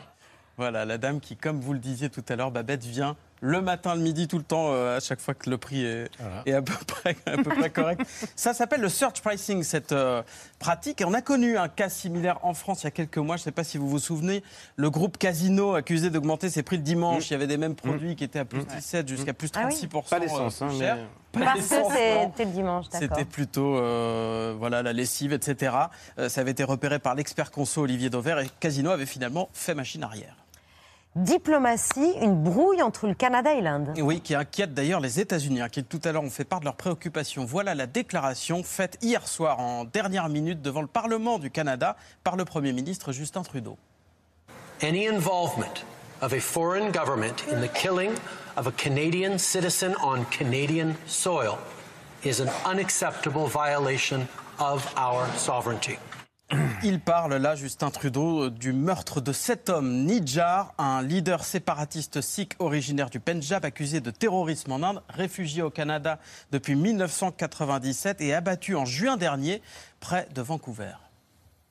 [0.58, 3.96] Voilà, la dame qui, comme vous le disiez tout à l'heure, Babette vient le matin,
[3.96, 6.08] le midi, tout le temps, euh, à chaque fois que le prix est,
[6.46, 8.00] est à, peu près, à peu près correct.
[8.36, 10.22] Ça s'appelle le search pricing, cette euh,
[10.60, 11.00] pratique.
[11.00, 13.36] Et on a connu un cas similaire en France il y a quelques mois.
[13.36, 14.44] Je ne sais pas si vous vous souvenez.
[14.76, 17.30] Le groupe Casino accusé d'augmenter ses prix le dimanche.
[17.30, 19.74] Il y avait des mêmes produits qui étaient à plus 17 jusqu'à plus Ah oui.
[19.74, 20.08] 36%.
[20.08, 20.98] Pas d'essence, euh, hein, mais- cher.
[21.32, 23.08] Pas Parce que c'était le dimanche, d'accord.
[23.16, 25.74] C'était plutôt euh, voilà, la lessive, etc.
[26.18, 29.74] Euh, ça avait été repéré par l'expert conso Olivier Dauvert et Casino avait finalement fait
[29.74, 30.36] machine arrière.
[31.14, 33.92] Diplomatie, une brouille entre le Canada et l'Inde.
[33.98, 36.64] Oui, qui inquiète d'ailleurs les États-Unis, hein, qui tout à l'heure ont fait part de
[36.64, 37.44] leurs préoccupations.
[37.44, 42.36] Voilà la déclaration faite hier soir en dernière minute devant le Parlement du Canada par
[42.36, 43.76] le Premier ministre Justin Trudeau.
[44.82, 45.84] Any involvement
[46.22, 48.12] of a foreign government in the killing
[48.56, 51.58] of a Canadian citizen on Canadian soil
[52.24, 54.26] is an unacceptable violation
[54.58, 55.98] of our sovereignty.
[56.84, 62.54] Il parle là, Justin Trudeau, du meurtre de cet homme, Nijjar, un leader séparatiste sikh
[62.58, 66.18] originaire du Pendjab, accusé de terrorisme en Inde, réfugié au Canada
[66.50, 69.62] depuis 1997 et abattu en juin dernier
[70.00, 70.92] près de Vancouver.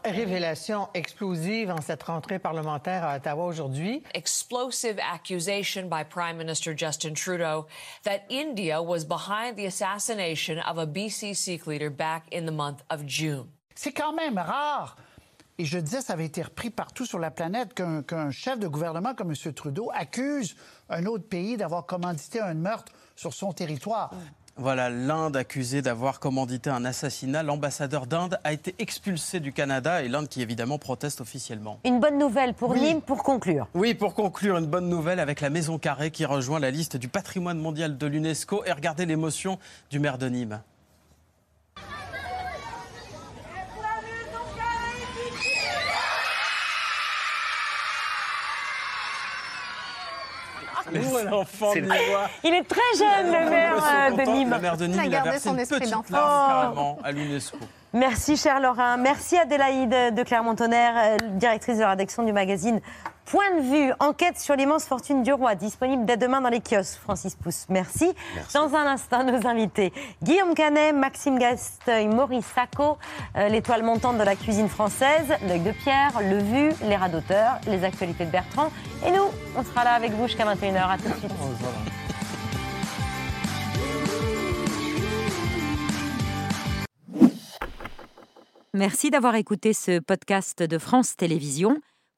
[0.03, 4.01] Révélation explosive en cette rentrée parlementaire à Ottawa aujourd'hui.
[4.15, 7.67] explosive accusation by Prime Minister Justin Trudeau
[8.03, 12.81] that India was behind the assassination of a BC Sikh leader back in the month
[12.89, 13.45] of June.
[13.75, 14.97] C'est quand même rare.
[15.57, 19.13] Et je disais, ça avait été repris partout sur la planète qu'un chef de gouvernement
[19.13, 19.53] comme M.
[19.53, 20.55] Trudeau accuse
[20.89, 24.11] un autre pays d'avoir commandité un meurtre sur son territoire.
[24.57, 27.41] Voilà, l'Inde accusée d'avoir commandité un assassinat.
[27.41, 31.79] L'ambassadeur d'Inde a été expulsé du Canada et l'Inde qui évidemment proteste officiellement.
[31.85, 32.81] Une bonne nouvelle pour Oui.
[32.81, 33.67] Nîmes pour conclure.
[33.73, 37.07] Oui, pour conclure, une bonne nouvelle avec la Maison Carrée qui rejoint la liste du
[37.07, 38.65] patrimoine mondial de l'UNESCO.
[38.65, 39.57] Et regardez l'émotion
[39.89, 40.61] du maire de Nîmes.
[52.43, 54.31] Il est très jeune, le maire euh, de contents.
[54.33, 54.49] Nîmes.
[54.51, 56.13] Le maire de Nîmes, Il a versé son une esprit petite d'enfant.
[56.15, 56.75] larme Oh.
[56.75, 57.57] carrément à l'UNESCO.
[57.93, 58.97] Merci, cher Laurent.
[58.97, 62.79] Merci, Adélaïde de Clermont-Tonnerre, euh, directrice de la rédaction du magazine
[63.25, 66.99] Point de vue, enquête sur l'immense fortune du roi, disponible dès demain dans les kiosques.
[66.99, 68.11] Francis Pousse, merci.
[68.53, 72.97] Dans un instant, nos invités Guillaume Canet, Maxime Gasteuil, Maurice Sacco,
[73.37, 77.59] euh, l'étoile montante de la cuisine française, l'œil de Pierre, le vu, les rats d'auteur,
[77.67, 78.71] les actualités de Bertrand.
[79.05, 80.89] Et nous, on sera là avec vous jusqu'à 21h.
[80.89, 81.31] À tout de suite.
[88.73, 91.81] Merci d'avoir écouté ce podcast de France Télévisions.